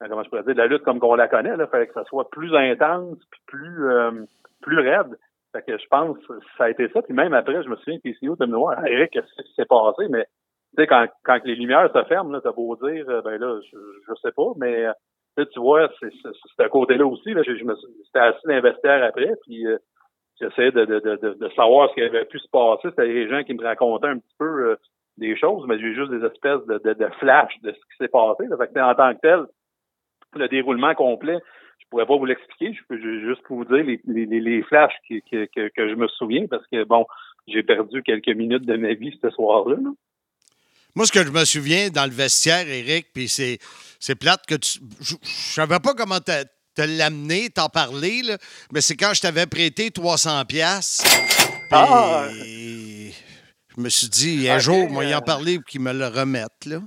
[0.00, 2.28] comment je pourrais dire, la lutte comme qu'on la connaît, là, fallait que ça soit
[2.30, 4.24] plus intense puis plus euh,
[4.62, 5.16] plus raide.
[5.52, 7.02] Fait que je pense que ça a été ça.
[7.02, 10.06] Puis même après, je me souviens que PCO de me Eric, qu'est-ce qui s'est passé?
[10.10, 10.26] Mais
[10.76, 13.60] tu sais, quand, quand les lumières se ferment, là, t'as beau dire, euh, ben là,
[13.72, 13.76] je,
[14.08, 17.32] je sais pas, mais euh, tu vois, c'est à côté-là aussi.
[17.34, 17.74] Là, je, je me
[19.02, 19.78] après, puis euh,
[20.40, 22.88] j'essayais de, de, de, de, savoir ce qui avait pu se passer.
[22.90, 24.76] C'était les gens qui me racontaient un petit peu euh,
[25.18, 28.08] des choses, mais j'ai juste des espèces de, de, de flash de ce qui s'est
[28.08, 28.46] passé.
[28.46, 28.56] Là.
[28.56, 29.44] Fait que, en tant que tel,
[30.36, 31.38] le déroulement complet,
[31.78, 32.72] je pourrais pas vous l'expliquer.
[32.72, 36.46] Je peux ju- juste vous dire les, les, les- flashs que, que je me souviens
[36.46, 37.06] parce que bon,
[37.46, 39.76] j'ai perdu quelques minutes de ma vie ce soir-là.
[39.76, 39.90] là.
[40.96, 43.58] Moi, ce que je me souviens dans le vestiaire, Eric, puis c'est,
[44.00, 44.80] c'est plate que tu.
[45.00, 46.42] Je je savais pas comment te,
[46.74, 48.38] te l'amener, t'en parler, là,
[48.72, 50.46] mais c'est quand je t'avais prêté 300$.
[50.46, 51.04] piastres.
[51.70, 52.28] Ah!
[52.30, 53.14] Puis,
[53.76, 56.64] je me suis dit, un jour, moi, y en parler pour qu'ils me le remettent,
[56.64, 56.78] là.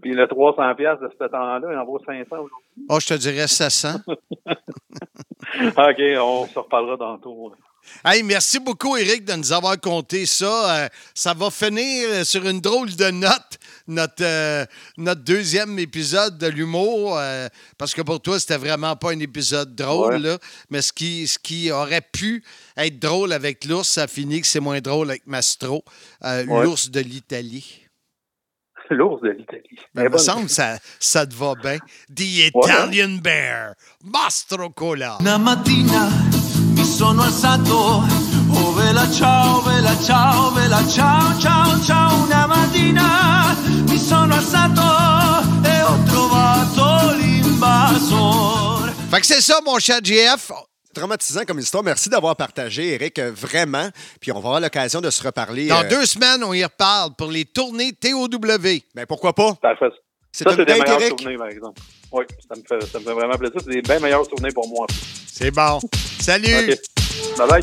[0.00, 2.86] Puis le 300$ piastres de ce temps-là, il en vaut 500 aujourd'hui.
[2.88, 4.00] Oh, je te dirais 700.
[4.06, 7.54] OK, on se reparlera tantôt.
[8.04, 10.84] Hey, merci beaucoup, Eric, de nous avoir conté ça.
[10.84, 14.64] Euh, ça va finir sur une drôle de note, notre, euh,
[14.96, 19.74] notre deuxième épisode de l'humour, euh, parce que pour toi, c'était vraiment pas un épisode
[19.74, 20.18] drôle, Ouais.
[20.20, 20.38] là,
[20.70, 22.42] mais ce qui, ce qui aurait pu
[22.76, 25.84] être drôle avec l'ours, ça finit que c'est moins drôle avec Mastro,
[26.24, 26.64] euh, Ouais.
[26.64, 27.78] l'ours de l'Italie.
[28.90, 29.78] L'ours de l'Italie.
[29.94, 31.78] Ben, il me semble que ça, ça te va bien.
[32.14, 35.16] The Italian Bear, Mastro Cola.
[35.20, 36.41] Mattina mi
[36.92, 38.04] sono alzato,
[38.50, 42.22] oh vela ciao, vela ciao, vela ciao, ciao, ciao.
[42.24, 43.56] Una mattina
[43.88, 44.82] mi sono alzato
[45.64, 48.92] e ho trovato l'invasor.
[49.10, 50.52] Fait que c'est ça, mon cher JF.
[50.94, 51.82] Traumatisant comme histoire.
[51.82, 53.88] Merci d'avoir partagé, Eric, euh, vraiment.
[54.20, 55.68] Puis on va avoir l'occasion de se reparler.
[55.68, 58.28] Dans euh, deux semaines, on y reparle pour les tournées TOW.
[58.94, 59.54] Ben pourquoi pas?
[59.54, 59.86] Parfait.
[60.32, 61.82] C'est Ça, c'est des meilleurs souvenirs, par exemple.
[62.10, 63.60] Oui, ça me fait, ça me fait vraiment plaisir.
[63.62, 64.86] C'est des bien meilleurs souvenirs pour moi.
[65.26, 65.78] C'est bon.
[66.20, 66.70] Salut!
[66.70, 66.78] OK.
[67.38, 67.62] Bye bye.